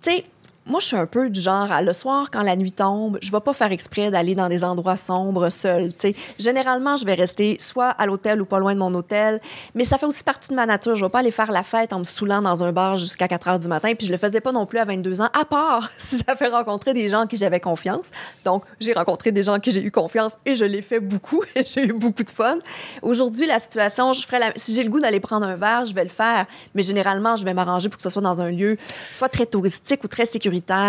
tu 0.01 0.11
sais, 0.11 0.25
moi, 0.65 0.79
je 0.79 0.85
suis 0.85 0.95
un 0.95 1.07
peu 1.07 1.31
du 1.31 1.41
genre, 1.41 1.67
le 1.81 1.93
soir, 1.93 2.29
quand 2.31 2.43
la 2.43 2.55
nuit 2.55 2.71
tombe, 2.71 3.17
je 3.23 3.31
vais 3.31 3.39
pas 3.39 3.53
faire 3.53 3.71
exprès 3.71 4.11
d'aller 4.11 4.35
dans 4.35 4.49
des 4.49 4.63
endroits 4.63 4.97
sombres 4.97 5.49
seul. 5.49 5.91
Généralement, 6.37 6.95
je 6.95 7.05
vais 7.05 7.15
rester 7.15 7.57
soit 7.59 7.89
à 7.89 8.05
l'hôtel 8.05 8.39
ou 8.39 8.45
pas 8.45 8.59
loin 8.59 8.75
de 8.75 8.79
mon 8.79 8.93
hôtel, 8.93 9.39
mais 9.73 9.83
ça 9.83 9.97
fait 9.97 10.05
aussi 10.05 10.23
partie 10.23 10.49
de 10.49 10.53
ma 10.53 10.67
nature. 10.67 10.95
Je 10.95 11.03
vais 11.03 11.09
pas 11.09 11.19
aller 11.19 11.31
faire 11.31 11.51
la 11.51 11.63
fête 11.63 11.91
en 11.91 11.99
me 11.99 12.03
saoulant 12.03 12.41
dans 12.43 12.63
un 12.63 12.71
bar 12.71 12.97
jusqu'à 12.97 13.27
4 13.27 13.47
heures 13.47 13.59
du 13.59 13.67
matin, 13.67 13.93
puis 13.97 14.05
je 14.05 14.11
le 14.11 14.17
faisais 14.19 14.41
pas 14.41 14.51
non 14.51 14.67
plus 14.67 14.77
à 14.77 14.85
22 14.85 15.21
ans, 15.21 15.29
à 15.33 15.43
part 15.43 15.89
si 15.97 16.19
j'avais 16.27 16.47
rencontré 16.47 16.93
des 16.93 17.09
gens 17.09 17.21
en 17.21 17.27
qui 17.27 17.37
j'avais 17.37 17.59
confiance. 17.59 18.11
Donc, 18.45 18.63
j'ai 18.79 18.93
rencontré 18.93 19.31
des 19.31 19.43
gens 19.43 19.55
en 19.55 19.59
qui 19.59 19.71
j'ai 19.71 19.83
eu 19.83 19.91
confiance 19.91 20.33
et 20.45 20.55
je 20.55 20.65
l'ai 20.65 20.83
fait 20.83 20.99
beaucoup 20.99 21.43
j'ai 21.65 21.85
eu 21.85 21.93
beaucoup 21.93 22.23
de 22.23 22.29
fun. 22.29 22.59
Aujourd'hui, 23.01 23.47
la 23.47 23.59
situation, 23.59 24.13
si 24.13 24.75
j'ai 24.75 24.83
le 24.83 24.89
goût 24.89 24.99
d'aller 24.99 25.19
prendre 25.19 25.47
un 25.47 25.55
verre, 25.55 25.85
je 25.85 25.95
vais 25.95 26.03
le 26.03 26.09
faire, 26.09 26.45
mais 26.75 26.83
généralement, 26.83 27.35
je 27.35 27.43
vais 27.43 27.55
m'arranger 27.55 27.89
pour 27.89 27.97
que 27.97 28.03
ce 28.03 28.09
soit 28.09 28.21
dans 28.21 28.39
un 28.39 28.51
lieu 28.51 28.77
soit 29.11 29.29
très 29.29 29.47
touristique 29.47 30.03
ou 30.03 30.07
très 30.07 30.25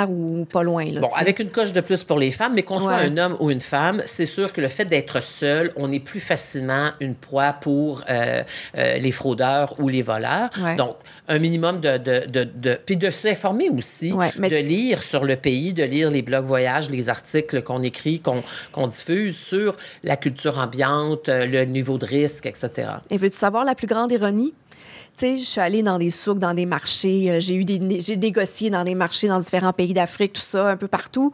ou 0.08 0.44
pas 0.44 0.62
loin. 0.62 0.84
bon, 1.00 1.08
avec 1.16 1.38
une 1.38 1.50
coche 1.50 1.72
de 1.72 1.80
plus 1.80 2.04
pour 2.04 2.18
les 2.18 2.30
femmes, 2.30 2.54
mais 2.54 2.62
qu'on 2.62 2.80
soit 2.80 2.94
un 2.94 3.16
homme 3.16 3.36
ou 3.40 3.50
une 3.50 3.60
femme, 3.60 4.02
c'est 4.04 4.26
sûr 4.26 4.52
que 4.52 4.60
le 4.60 4.68
fait 4.68 4.84
d'être 4.84 5.22
seul, 5.22 5.72
on 5.76 5.90
est 5.92 6.00
plus 6.00 6.20
facilement 6.20 6.90
une 7.00 7.14
proie 7.14 7.52
pour 7.52 8.02
euh, 8.08 8.42
euh, 8.76 8.98
les 8.98 9.12
fraudeurs 9.12 9.74
ou 9.78 9.88
les 9.88 10.02
voleurs. 10.02 10.50
Donc, 10.76 10.96
un 11.28 11.38
minimum 11.38 11.80
de, 11.80 11.98
de, 11.98 12.44
de, 12.44 12.78
puis 12.84 12.96
de 12.96 13.10
s'informer 13.10 13.70
aussi, 13.70 14.10
de 14.10 14.56
lire 14.56 15.02
sur 15.02 15.24
le 15.24 15.36
pays, 15.36 15.72
de 15.72 15.84
lire 15.84 16.10
les 16.10 16.22
blogs 16.22 16.44
voyages, 16.44 16.90
les 16.90 17.08
articles 17.08 17.62
qu'on 17.62 17.82
écrit, 17.82 18.20
qu'on 18.20 18.86
diffuse 18.86 19.36
sur 19.36 19.76
la 20.04 20.16
culture 20.16 20.58
ambiante, 20.58 21.28
le 21.28 21.64
niveau 21.64 21.98
de 21.98 22.06
risque, 22.06 22.46
etc. 22.46 22.88
Et 23.10 23.18
veux-tu 23.18 23.36
savoir 23.36 23.64
la 23.64 23.74
plus 23.74 23.86
grande 23.86 24.10
ironie? 24.10 24.54
Je 25.20 25.36
suis 25.38 25.60
allée 25.60 25.82
dans 25.82 25.98
des 25.98 26.10
souks, 26.10 26.38
dans 26.38 26.54
des 26.54 26.66
marchés, 26.66 27.30
euh, 27.30 27.40
j'ai 27.40 27.54
eu 27.54 27.64
des, 27.64 28.00
j'ai 28.00 28.16
négocié 28.16 28.70
dans 28.70 28.84
des 28.84 28.94
marchés 28.94 29.28
dans 29.28 29.38
différents 29.38 29.72
pays 29.72 29.94
d'Afrique, 29.94 30.34
tout 30.34 30.40
ça, 30.40 30.68
un 30.68 30.76
peu 30.76 30.88
partout. 30.88 31.32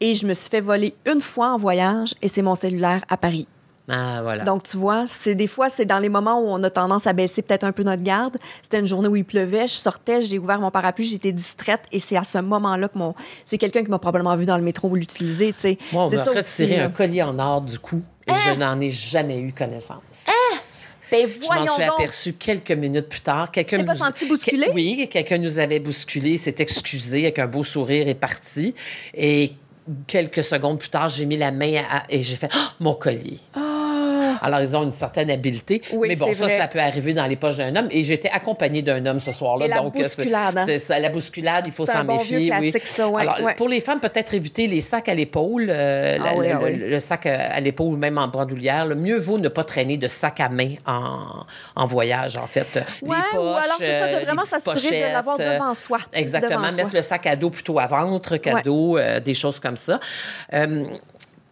Et 0.00 0.14
je 0.14 0.26
me 0.26 0.34
suis 0.34 0.50
fait 0.50 0.60
voler 0.60 0.94
une 1.06 1.20
fois 1.20 1.52
en 1.52 1.58
voyage 1.58 2.14
et 2.20 2.28
c'est 2.28 2.42
mon 2.42 2.54
cellulaire 2.54 3.04
à 3.08 3.16
Paris. 3.16 3.46
Ah, 3.88 4.20
voilà. 4.22 4.44
Donc, 4.44 4.62
tu 4.62 4.78
vois, 4.78 5.04
c'est 5.06 5.34
des 5.34 5.46
fois, 5.46 5.68
c'est 5.68 5.84
dans 5.84 5.98
les 5.98 6.08
moments 6.08 6.40
où 6.40 6.46
on 6.48 6.62
a 6.62 6.70
tendance 6.70 7.06
à 7.06 7.12
baisser 7.12 7.42
peut-être 7.42 7.64
un 7.64 7.72
peu 7.72 7.82
notre 7.82 8.02
garde. 8.02 8.36
C'était 8.62 8.80
une 8.80 8.86
journée 8.86 9.08
où 9.08 9.16
il 9.16 9.24
pleuvait, 9.24 9.68
je 9.68 9.74
sortais, 9.74 10.22
j'ai 10.22 10.38
ouvert 10.38 10.58
mon 10.58 10.70
parapluie, 10.70 11.04
j'étais 11.04 11.32
distraite 11.32 11.82
et 11.92 11.98
c'est 11.98 12.16
à 12.16 12.24
ce 12.24 12.38
moment-là 12.38 12.88
que 12.88 12.96
mon. 12.96 13.14
C'est 13.44 13.58
quelqu'un 13.58 13.84
qui 13.84 13.90
m'a 13.90 13.98
probablement 13.98 14.36
vu 14.36 14.46
dans 14.46 14.56
le 14.56 14.62
métro 14.62 14.94
l'utiliser, 14.94 15.52
tu 15.52 15.60
sais. 15.60 15.78
Moi, 15.92 16.06
on 16.06 16.10
m'a 16.10 16.22
retiré 16.22 16.80
un 16.80 16.88
collier 16.88 17.22
en 17.22 17.38
or 17.38 17.60
du 17.60 17.78
cou 17.78 18.02
et 18.26 18.32
je 18.32 18.50
hein? 18.50 18.56
n'en 18.56 18.80
ai 18.80 18.90
jamais 18.90 19.38
eu 19.38 19.52
connaissance. 19.52 20.26
Hein? 20.28 20.32
Ben, 21.10 21.28
je 21.28 21.46
m'en 21.46 21.66
suis 21.66 21.82
aperçue 21.82 22.32
quelques 22.34 22.72
minutes 22.72 23.08
plus 23.08 23.20
tard. 23.20 23.50
Quelqu'un 23.50 23.78
nous... 23.78 23.86
pas 23.86 23.94
senti 23.94 24.26
bousculé? 24.26 24.68
Oui, 24.72 25.08
quelqu'un 25.10 25.38
nous 25.38 25.58
avait 25.58 25.78
bousculé, 25.78 26.36
s'est 26.36 26.56
excusé 26.58 27.24
avec 27.24 27.38
un 27.38 27.46
beau 27.46 27.62
sourire 27.62 28.08
et 28.08 28.14
parti. 28.14 28.74
Et 29.14 29.52
quelques 30.06 30.42
secondes 30.42 30.78
plus 30.78 30.88
tard, 30.88 31.08
j'ai 31.08 31.26
mis 31.26 31.36
la 31.36 31.52
main 31.52 31.82
et 32.08 32.22
j'ai 32.22 32.36
fait 32.36 32.50
oh, 32.54 32.68
mon 32.80 32.94
collier. 32.94 33.38
Ah! 33.54 33.73
Alors, 34.44 34.60
ils 34.60 34.76
ont 34.76 34.84
une 34.84 34.92
certaine 34.92 35.30
habileté. 35.30 35.82
mais 35.92 36.16
bon, 36.16 36.34
ça, 36.34 36.48
ça 36.48 36.68
peut 36.68 36.78
arriver 36.78 37.14
dans 37.14 37.26
les 37.26 37.36
poches 37.36 37.56
d'un 37.56 37.74
homme. 37.76 37.88
Et 37.90 38.02
j'étais 38.02 38.28
accompagnée 38.28 38.82
d'un 38.82 39.04
homme 39.06 39.20
ce 39.20 39.32
soir-là. 39.32 39.68
La 39.68 39.78
donc, 39.78 39.94
bousculade. 39.94 40.58
Hein? 40.58 40.66
Ça, 40.78 40.98
la 40.98 41.08
bousculade, 41.08 41.66
il 41.66 41.72
faut 41.72 41.86
s'en 41.86 42.04
bon 42.04 42.18
méfier. 42.18 42.52
oui. 42.60 42.72
Ça, 42.84 43.08
ouais, 43.08 43.22
Alors, 43.22 43.38
pour 43.56 43.68
les 43.68 43.80
femmes, 43.80 44.00
peut-être 44.00 44.34
éviter 44.34 44.66
les 44.66 44.80
sacs 44.80 45.08
à 45.08 45.14
l'épaule, 45.14 45.68
euh, 45.70 46.18
ah 46.20 46.32
ah 46.34 46.68
le, 46.68 47.00
sac 47.00 47.26
à 47.26 47.58
l'épaule, 47.60 47.96
même 47.96 48.18
en 48.18 48.28
bandoulière. 48.28 48.86
mieux 48.86 49.18
vaut 49.18 49.38
ne 49.38 49.48
pas 49.48 49.64
traîner 49.64 49.96
de 49.96 50.08
sac 50.08 50.40
à 50.40 50.48
main 50.48 50.74
en, 50.86 51.44
en 51.76 51.86
voyage, 51.86 52.36
en 52.36 52.46
fait. 52.46 52.78
Ouais, 53.02 53.16
ou 53.34 53.38
alors, 53.38 53.76
c'est 53.78 53.98
ça, 53.98 54.08
de 54.08 54.14
euh, 54.14 54.24
vraiment 54.24 54.44
s'assurer 54.44 55.00
de 55.00 55.12
l'avoir 55.12 55.38
devant 55.38 55.74
soi. 55.74 55.98
Exactement. 56.12 56.60
mettre 56.60 56.94
le 56.94 57.02
sac 57.02 57.26
à 57.26 57.36
dos 57.36 57.50
plutôt 57.50 57.78
à 57.78 57.86
ventre 57.86 58.36
qu'à 58.36 58.60
dos, 58.62 58.98
euh, 58.98 59.20
des 59.20 59.34
choses 59.34 59.60
comme 59.60 59.76
ça. 59.76 60.00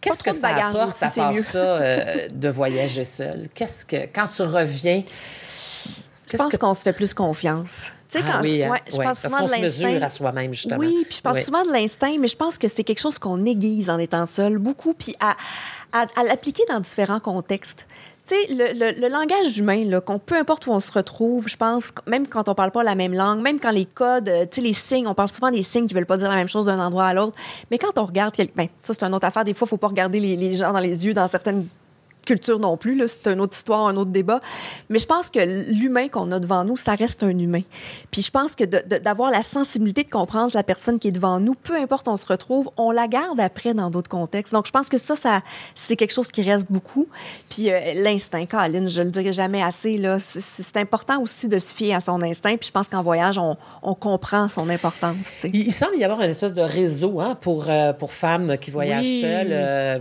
Qu'est-ce 0.03 0.23
que 0.23 0.33
ça 0.33 0.49
apporte 0.49 1.01
à 1.01 1.09
part 1.09 1.37
ça 1.39 1.57
euh, 1.57 2.27
de 2.29 2.49
voyager 2.49 3.05
seul? 3.05 3.49
Qu'est-ce 3.53 3.85
que 3.85 4.07
quand 4.13 4.27
tu 4.27 4.41
reviens? 4.41 5.03
Je 6.31 6.37
pense 6.37 6.57
qu'on 6.57 6.73
se 6.73 6.81
fait 6.81 6.93
plus 6.93 7.13
confiance. 7.13 7.91
Tu 8.09 8.19
sais, 8.19 8.25
ah, 8.27 8.33
quand 8.33 8.41
oui, 8.43 8.63
hein? 8.63 8.77
je, 8.91 8.97
pense 8.97 9.21
souvent 9.21 9.45
de 9.45 9.51
l'instinct. 9.51 10.01
à 10.01 10.09
soi-même, 10.09 10.53
justement. 10.53 10.77
Oui, 10.77 11.05
puis 11.07 11.17
je 11.17 11.21
pense 11.21 11.39
souvent 11.41 11.63
de 11.65 11.71
l'instinct, 11.71 12.17
mais 12.19 12.27
je 12.27 12.35
pense 12.35 12.57
que 12.57 12.67
c'est 12.67 12.83
quelque 12.83 12.99
chose 12.99 13.19
qu'on 13.19 13.45
aiguise 13.45 13.89
en 13.89 13.97
étant 13.97 14.25
seul 14.25 14.57
beaucoup, 14.57 14.93
puis 14.93 15.15
à, 15.19 15.35
à 15.91 16.23
l'appliquer 16.23 16.63
dans 16.69 16.79
différents 16.79 17.19
contextes. 17.19 17.85
Tu 18.25 18.35
sais, 18.35 18.47
le, 18.53 19.09
langage 19.09 19.57
humain, 19.57 19.99
qu'on, 19.99 20.17
peu 20.17 20.35
importe 20.35 20.67
où 20.67 20.71
on 20.71 20.79
se 20.79 20.93
retrouve, 20.93 21.49
je 21.49 21.57
pense, 21.57 21.91
même 22.07 22.25
quand 22.25 22.47
on 22.47 22.55
parle 22.55 22.71
pas 22.71 22.81
la 22.81 22.95
même 22.95 23.13
langue, 23.13 23.41
même 23.41 23.59
quand 23.59 23.71
les 23.71 23.83
codes, 23.83 24.29
euh, 24.29 24.45
tu 24.49 24.55
sais, 24.55 24.61
les 24.61 24.71
signes, 24.71 25.07
on 25.07 25.13
parle 25.13 25.27
souvent 25.27 25.51
des 25.51 25.61
signes 25.61 25.87
qui 25.87 25.93
veulent 25.93 26.05
pas 26.05 26.15
dire 26.15 26.29
la 26.29 26.35
même 26.35 26.47
chose 26.47 26.67
d'un 26.67 26.79
endroit 26.79 27.05
à 27.05 27.13
l'autre. 27.13 27.35
Mais 27.69 27.77
quand 27.77 27.97
on 27.97 28.05
regarde, 28.05 28.33
ben, 28.55 28.67
ça, 28.79 28.93
c'est 28.93 29.03
une 29.03 29.13
autre 29.13 29.27
affaire. 29.27 29.43
Des 29.43 29.53
fois, 29.53 29.67
faut 29.67 29.75
pas 29.75 29.89
regarder 29.89 30.21
les, 30.21 30.37
les 30.37 30.53
gens 30.53 30.71
dans 30.71 30.79
les 30.79 31.05
yeux 31.05 31.13
dans 31.13 31.27
certaines 31.27 31.67
culture 32.25 32.59
non 32.59 32.77
plus. 32.77 33.01
C'est 33.07 33.27
une 33.27 33.41
autre 33.41 33.55
histoire, 33.55 33.87
un 33.87 33.97
autre 33.97 34.11
débat. 34.11 34.39
Mais 34.89 34.99
je 34.99 35.05
pense 35.05 35.29
que 35.29 35.39
l'humain 35.39 36.07
qu'on 36.07 36.31
a 36.31 36.39
devant 36.39 36.63
nous, 36.63 36.77
ça 36.77 36.95
reste 36.95 37.23
un 37.23 37.37
humain. 37.37 37.61
Puis 38.11 38.21
je 38.21 38.31
pense 38.31 38.55
que 38.55 38.63
d'avoir 38.63 39.31
la 39.31 39.41
sensibilité 39.41 40.03
de 40.03 40.09
comprendre 40.09 40.51
la 40.53 40.63
personne 40.63 40.99
qui 40.99 41.09
est 41.09 41.11
devant 41.11 41.39
nous, 41.39 41.55
peu 41.55 41.75
importe 41.75 42.07
où 42.07 42.11
on 42.11 42.17
se 42.17 42.25
retrouve, 42.25 42.69
on 42.77 42.91
la 42.91 43.07
garde 43.07 43.39
après 43.39 43.73
dans 43.73 43.89
d'autres 43.89 44.09
contextes. 44.09 44.53
Donc 44.53 44.67
je 44.67 44.71
pense 44.71 44.89
que 44.89 44.97
ça, 44.97 45.15
ça 45.15 45.41
c'est 45.75 45.95
quelque 45.95 46.13
chose 46.13 46.29
qui 46.29 46.41
reste 46.41 46.67
beaucoup. 46.69 47.07
Puis 47.49 47.71
euh, 47.71 47.93
l'instinct, 47.95 48.45
Caroline, 48.45 48.87
je 48.89 49.01
le 49.01 49.09
dirai 49.09 49.33
jamais 49.33 49.61
assez, 49.61 49.97
là, 49.97 50.17
c'est 50.19 50.77
important 50.77 51.21
aussi 51.21 51.47
de 51.47 51.57
se 51.57 51.73
fier 51.73 51.93
à 51.93 52.01
son 52.01 52.21
instinct. 52.21 52.55
Puis 52.57 52.67
je 52.67 52.71
pense 52.71 52.89
qu'en 52.89 53.03
voyage, 53.03 53.37
on, 53.37 53.55
on, 53.81 53.93
comprend 53.93 54.49
son 54.49 54.69
importance. 54.69 55.31
Il, 55.43 55.55
il, 55.55 55.71
semble 55.71 55.97
y 55.97 56.03
avoir 56.03 56.21
une 56.21 56.31
espèce 56.31 56.53
de 56.53 56.61
réseau 56.61 57.19
hein, 57.19 57.37
pour, 57.39 57.65
euh, 57.69 57.93
pour 57.93 58.11
femmes 58.11 58.57
qui 58.57 58.71
voyagent 58.71 59.21
seules. 59.21 59.47
Euh, 59.51 59.99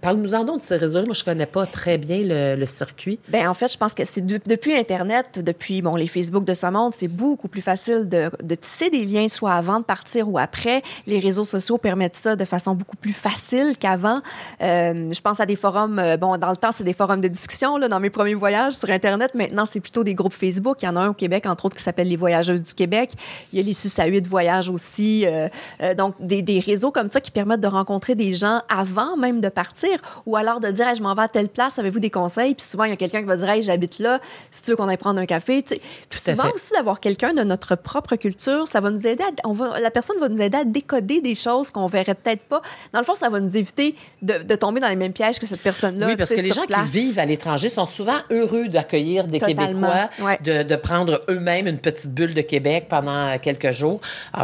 parle-nous-en 0.00 0.44
donc 0.44 0.60
de 0.60 0.66
ce 0.66 0.74
réseau 0.74 1.02
Moi, 1.04 1.14
je 1.14 1.24
connais 1.24 1.37
pas 1.46 1.66
très 1.66 1.98
bien 1.98 2.20
le, 2.22 2.66
circuit? 2.66 3.18
Ben 3.28 3.48
en 3.48 3.54
fait, 3.54 3.72
je 3.72 3.78
pense 3.78 3.94
que 3.94 4.04
c'est 4.04 4.24
depuis 4.24 4.74
Internet, 4.74 5.38
depuis 5.42 5.82
bon, 5.82 5.96
les 5.96 6.06
Facebook 6.06 6.44
de 6.44 6.54
ce 6.54 6.66
monde, 6.66 6.92
c'est 6.96 7.08
beaucoup 7.08 7.48
plus 7.48 7.62
facile 7.62 8.08
de, 8.08 8.54
tisser 8.54 8.90
des 8.90 9.04
liens, 9.04 9.28
soit 9.28 9.52
avant 9.52 9.78
de 9.78 9.84
partir 9.84 10.28
ou 10.28 10.38
après. 10.38 10.82
Les 11.06 11.18
réseaux 11.18 11.44
sociaux 11.44 11.78
permettent 11.78 12.16
ça 12.16 12.36
de 12.36 12.44
façon 12.44 12.74
beaucoup 12.74 12.96
plus 12.96 13.12
facile 13.12 13.74
qu'avant. 13.78 14.20
Euh, 14.60 15.12
je 15.12 15.20
pense 15.20 15.40
à 15.40 15.46
des 15.46 15.56
forums, 15.56 15.98
euh, 15.98 16.16
bon, 16.16 16.36
dans 16.36 16.50
le 16.50 16.56
temps, 16.56 16.70
c'est 16.74 16.84
des 16.84 16.92
forums 16.92 17.20
de 17.20 17.28
discussion. 17.28 17.76
Là, 17.76 17.88
dans 17.88 18.00
mes 18.00 18.10
premiers 18.10 18.34
voyages 18.34 18.74
sur 18.74 18.90
Internet, 18.90 19.34
maintenant, 19.34 19.64
c'est 19.70 19.80
plutôt 19.80 20.04
des 20.04 20.14
groupes 20.14 20.34
Facebook. 20.34 20.82
Il 20.82 20.86
y 20.86 20.88
en 20.88 20.96
a 20.96 21.00
un 21.00 21.08
au 21.08 21.14
Québec, 21.14 21.46
entre 21.46 21.66
autres, 21.66 21.76
qui 21.76 21.82
s'appelle 21.82 22.08
Les 22.08 22.16
Voyageuses 22.16 22.62
du 22.62 22.74
Québec. 22.74 23.12
Il 23.52 23.58
y 23.58 23.62
a 23.62 23.64
les 23.64 23.72
6 23.72 23.98
à 23.98 24.06
8 24.06 24.26
voyages 24.26 24.68
aussi. 24.68 25.26
Euh, 25.26 25.94
donc, 25.94 26.14
des, 26.20 26.60
réseaux 26.60 26.90
comme 26.90 27.08
ça 27.08 27.20
qui 27.20 27.30
permettent 27.30 27.60
de 27.60 27.68
rencontrer 27.68 28.14
des 28.14 28.34
gens 28.34 28.60
avant 28.68 29.16
même 29.16 29.40
de 29.40 29.48
partir 29.48 29.90
ou 30.26 30.36
alors 30.36 30.60
de 30.60 30.68
dire, 30.70 30.94
je 30.94 31.02
m'en 31.02 31.14
vais 31.14 31.27
telle 31.28 31.48
place, 31.48 31.78
avez-vous 31.78 32.00
des 32.00 32.10
conseils? 32.10 32.54
Puis 32.54 32.66
souvent, 32.66 32.84
il 32.84 32.90
y 32.90 32.92
a 32.92 32.96
quelqu'un 32.96 33.20
qui 33.20 33.26
va 33.26 33.36
dire, 33.36 33.48
hey, 33.48 33.62
j'habite 33.62 33.98
là, 33.98 34.20
si 34.50 34.62
tu 34.62 34.70
veux 34.70 34.76
qu'on 34.76 34.88
aille 34.88 34.96
prendre 34.96 35.20
un 35.20 35.26
café. 35.26 35.62
Puis 35.62 35.80
souvent 36.10 36.50
aussi, 36.54 36.72
d'avoir 36.72 37.00
quelqu'un 37.00 37.32
de 37.32 37.42
notre 37.42 37.76
propre 37.76 38.16
culture, 38.16 38.66
ça 38.66 38.80
va 38.80 38.90
nous 38.90 39.06
aider 39.06 39.22
à, 39.22 39.48
on 39.48 39.52
va, 39.52 39.80
la 39.80 39.90
personne 39.90 40.18
va 40.20 40.28
nous 40.28 40.40
aider 40.40 40.58
à 40.58 40.64
décoder 40.64 41.20
des 41.20 41.34
choses 41.34 41.70
qu'on 41.70 41.86
verrait 41.86 42.14
peut-être 42.14 42.42
pas. 42.42 42.62
Dans 42.92 43.00
le 43.00 43.04
fond, 43.04 43.14
ça 43.14 43.28
va 43.28 43.40
nous 43.40 43.56
éviter 43.56 43.94
de, 44.22 44.54
tomber 44.54 44.80
dans 44.80 44.88
les 44.88 44.96
mêmes 44.96 45.12
pièges 45.12 45.38
que 45.38 45.46
cette 45.46 45.62
personne-là. 45.62 46.06
Oui, 46.06 46.16
parce 46.16 46.30
que 46.30 46.40
les 46.40 46.52
gens 46.52 46.66
qui 46.66 46.90
vivent 46.90 47.18
à 47.18 47.24
l'étranger 47.24 47.68
sont 47.68 47.86
souvent 47.86 48.18
heureux 48.30 48.68
d'accueillir 48.68 49.28
des 49.28 49.38
Québécois, 49.38 50.10
de, 50.42 50.62
de, 50.62 50.76
prendre 50.76 51.22
eux-mêmes 51.28 51.66
une 51.66 51.78
petite 51.78 52.12
bulle 52.12 52.34
de 52.34 52.42
Québec 52.42 52.86
pendant 52.88 53.36
quelques 53.38 53.72
jours. 53.72 54.00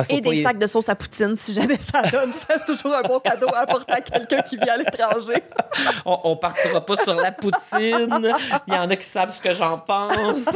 Et 0.08 0.20
des 0.20 0.42
sacs 0.42 0.58
de 0.58 0.66
sauce 0.66 0.88
à 0.88 0.94
poutine, 0.94 1.36
si 1.36 1.52
jamais 1.52 1.78
ça 1.78 2.02
donne. 2.02 2.32
c'est 2.48 2.64
toujours 2.66 2.94
un 2.94 3.02
bon 3.02 3.18
cadeau 3.20 3.48
à 3.54 3.60
apporter 3.60 3.92
à 3.92 4.00
quelqu'un 4.00 4.42
qui 4.42 4.56
vit 4.56 4.68
à 4.68 4.76
l'étranger. 4.76 5.42
on, 6.04 6.30
ne 6.30 6.34
partira 6.36 6.73
pas 6.80 6.96
sur 6.96 7.14
la 7.14 7.32
poutine. 7.32 8.08
Il 8.66 8.74
y 8.74 8.76
en 8.76 8.90
a 8.90 8.96
qui 8.96 9.06
savent 9.06 9.34
ce 9.34 9.40
que 9.40 9.52
j'en 9.52 9.78
pense. 9.78 10.44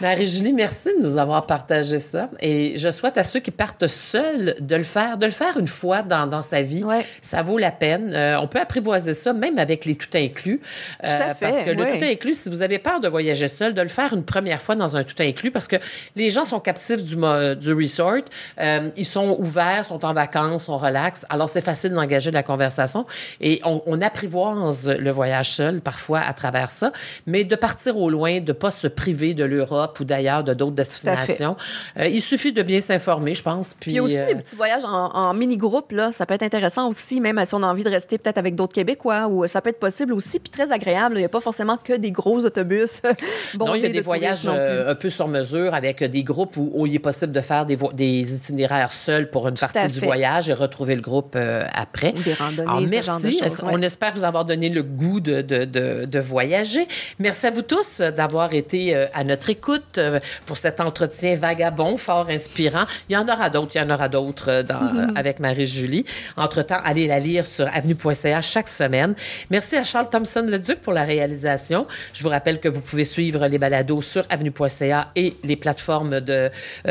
Marie-Julie, 0.00 0.52
merci 0.52 0.90
de 0.98 1.02
nous 1.02 1.18
avoir 1.18 1.46
partagé 1.46 1.98
ça. 1.98 2.28
Et 2.40 2.76
je 2.76 2.90
souhaite 2.90 3.18
à 3.18 3.24
ceux 3.24 3.40
qui 3.40 3.50
partent 3.50 3.86
seuls 3.86 4.56
de 4.60 4.76
le 4.76 4.82
faire, 4.82 5.18
de 5.18 5.26
le 5.26 5.32
faire 5.32 5.58
une 5.58 5.66
fois 5.66 6.02
dans, 6.02 6.26
dans 6.26 6.42
sa 6.42 6.62
vie. 6.62 6.84
Ça 7.20 7.42
vaut 7.42 7.58
la 7.58 7.70
peine. 7.70 8.12
Euh, 8.14 8.40
on 8.40 8.46
peut 8.46 8.60
apprivoiser 8.60 9.12
ça 9.12 9.32
même 9.32 9.58
avec 9.58 9.84
les 9.84 9.96
tout 9.96 10.08
inclus. 10.14 10.58
Tout 10.58 11.10
à 11.10 11.34
fait, 11.34 11.46
euh, 11.46 11.50
parce 11.50 11.62
que 11.62 11.70
le 11.70 11.86
tout 11.86 12.04
inclus, 12.04 12.34
si 12.34 12.48
vous 12.48 12.62
avez 12.62 12.78
peur 12.78 13.00
de 13.00 13.08
voyager 13.08 13.48
seul, 13.48 13.74
de 13.74 13.82
le 13.82 13.88
faire 13.88 14.12
une 14.12 14.24
première 14.24 14.62
fois 14.62 14.74
dans 14.74 14.96
un 14.96 15.04
tout 15.04 15.20
inclus, 15.20 15.50
parce 15.50 15.68
que 15.68 15.76
les 16.14 16.30
gens 16.30 16.44
sont 16.44 16.60
captifs 16.60 17.02
du, 17.02 17.16
du 17.16 17.72
resort. 17.72 18.24
Euh, 18.60 18.90
ils 18.96 19.04
sont 19.04 19.36
ouverts, 19.38 19.84
sont 19.84 20.04
en 20.04 20.12
vacances, 20.12 20.64
sont 20.64 20.78
relax. 20.78 21.26
Alors, 21.28 21.48
c'est 21.48 21.64
facile 21.64 21.92
d'engager 21.92 22.30
de 22.30 22.34
la 22.34 22.42
conversation. 22.42 23.06
Et 23.40 23.55
on, 23.64 23.82
on, 23.86 24.00
apprivoise 24.02 24.90
le 24.90 25.10
voyage 25.10 25.50
seul 25.50 25.80
parfois 25.80 26.20
à 26.20 26.32
travers 26.32 26.70
ça. 26.70 26.92
Mais 27.26 27.44
de 27.44 27.56
partir 27.56 27.98
au 27.98 28.10
loin, 28.10 28.40
de 28.40 28.52
pas 28.52 28.70
se 28.70 28.88
priver 28.88 29.34
de 29.34 29.44
l'Europe 29.44 29.98
ou 30.00 30.04
d'ailleurs 30.04 30.44
de 30.44 30.54
d'autres 30.54 30.76
destinations. 30.76 31.56
Euh, 31.98 32.08
il 32.08 32.22
suffit 32.22 32.52
de 32.52 32.62
bien 32.62 32.80
s'informer, 32.80 33.34
je 33.34 33.42
pense. 33.42 33.74
Puis, 33.78 33.92
Puis 33.92 34.00
aussi, 34.00 34.18
euh, 34.18 34.26
les 34.26 34.34
petits 34.36 34.56
voyages 34.56 34.84
en, 34.84 35.34
mini-groupe, 35.34 35.92
là, 35.92 36.12
ça 36.12 36.26
peut 36.26 36.34
être 36.34 36.42
intéressant 36.42 36.88
aussi, 36.88 37.20
même 37.20 37.40
si 37.44 37.54
on 37.54 37.62
a 37.62 37.66
envie 37.66 37.84
de 37.84 37.90
rester 37.90 38.18
peut-être 38.18 38.38
avec 38.38 38.54
d'autres 38.54 38.74
Québécois, 38.74 39.28
ou 39.28 39.46
ça 39.46 39.60
peut 39.60 39.70
être 39.70 39.78
possible 39.78 40.12
aussi, 40.12 40.38
puis 40.38 40.50
très 40.50 40.72
agréable. 40.72 41.16
Il 41.16 41.20
n'y 41.20 41.24
a 41.24 41.28
pas 41.28 41.40
forcément 41.40 41.76
que 41.76 41.94
des 41.94 42.10
gros 42.10 42.44
autobus. 42.44 43.02
non, 43.58 43.74
il 43.74 43.82
y 43.82 43.86
a 43.86 43.90
des 43.90 44.00
voyages 44.00 44.46
un 44.46 44.94
peu 44.94 45.10
sur 45.10 45.28
mesure 45.28 45.74
avec 45.74 46.02
des 46.02 46.22
groupes 46.22 46.56
où, 46.56 46.86
il 46.86 46.94
est 46.94 47.00
possible 47.00 47.32
de 47.32 47.40
faire 47.40 47.66
des, 47.66 47.78
des 47.94 48.34
itinéraires 48.34 48.92
seuls 48.92 49.30
pour 49.30 49.48
une 49.48 49.56
partie 49.56 49.88
du 49.88 50.00
voyage 50.00 50.48
et 50.48 50.52
retrouver 50.54 50.94
le 50.94 51.02
groupe 51.02 51.34
euh, 51.36 51.64
après. 51.74 52.12
des 52.12 52.34
randonnées, 52.34 52.86
merci. 52.90 53.40
On 53.62 53.82
espère 53.82 54.12
vous 54.14 54.24
avoir 54.24 54.44
donné 54.44 54.68
le 54.68 54.82
goût 54.82 55.20
de, 55.20 55.42
de, 55.42 55.64
de, 55.64 56.18
voyager? 56.18 56.86
Merci 57.18 57.46
à 57.46 57.50
vous 57.50 57.62
tous 57.62 58.00
d'avoir 58.00 58.54
été 58.54 58.94
euh, 58.94 59.06
à 59.14 59.24
notre 59.24 59.50
écoute 59.50 59.98
euh, 59.98 60.20
pour 60.46 60.56
cet 60.56 60.80
entretien 60.80 61.36
vagabond, 61.36 61.96
fort 61.96 62.28
inspirant. 62.28 62.84
Il 63.08 63.12
y 63.12 63.16
en 63.16 63.28
aura 63.28 63.50
d'autres, 63.50 63.72
il 63.74 63.78
y 63.78 63.80
en 63.82 63.90
aura 63.90 64.08
d'autres 64.08 64.64
avec 65.16 65.40
Marie-Julie. 65.40 66.04
Entre-temps, 66.36 66.78
allez 66.84 67.06
la 67.06 67.18
lire 67.18 67.46
sur 67.46 67.66
avenue.ca 67.68 68.40
chaque 68.40 68.68
semaine. 68.68 69.14
Merci 69.50 69.76
à 69.76 69.84
Charles 69.84 70.10
Thompson-Leduc 70.10 70.80
pour 70.80 70.92
la 70.92 71.04
réalisation. 71.04 71.86
Je 72.12 72.22
vous 72.22 72.30
rappelle 72.30 72.60
que 72.60 72.68
vous 72.68 72.80
pouvez 72.80 73.04
suivre 73.04 73.46
les 73.46 73.58
balados 73.58 74.02
sur 74.02 74.24
avenue.ca 74.30 75.10
et 75.16 75.34
les 75.44 75.56
plateformes 75.56 76.20
de 76.20 76.50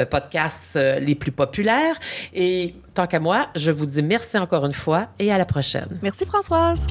podcasts 0.10 0.76
les 0.76 1.16
plus 1.16 1.32
populaires. 1.32 1.98
Et 2.34 2.74
tant 2.96 3.06
qu'à 3.08 3.20
moi, 3.20 3.48
je 3.56 3.72
vous 3.72 3.86
dis 3.86 4.02
merci 4.02 4.38
encore 4.38 4.66
une 4.66 4.74
fois 4.74 5.08
et 5.20 5.32
à 5.32 5.38
la 5.38 5.46
prochaine. 5.46 6.00
Merci 6.02 6.26
Françoise. 6.26 6.88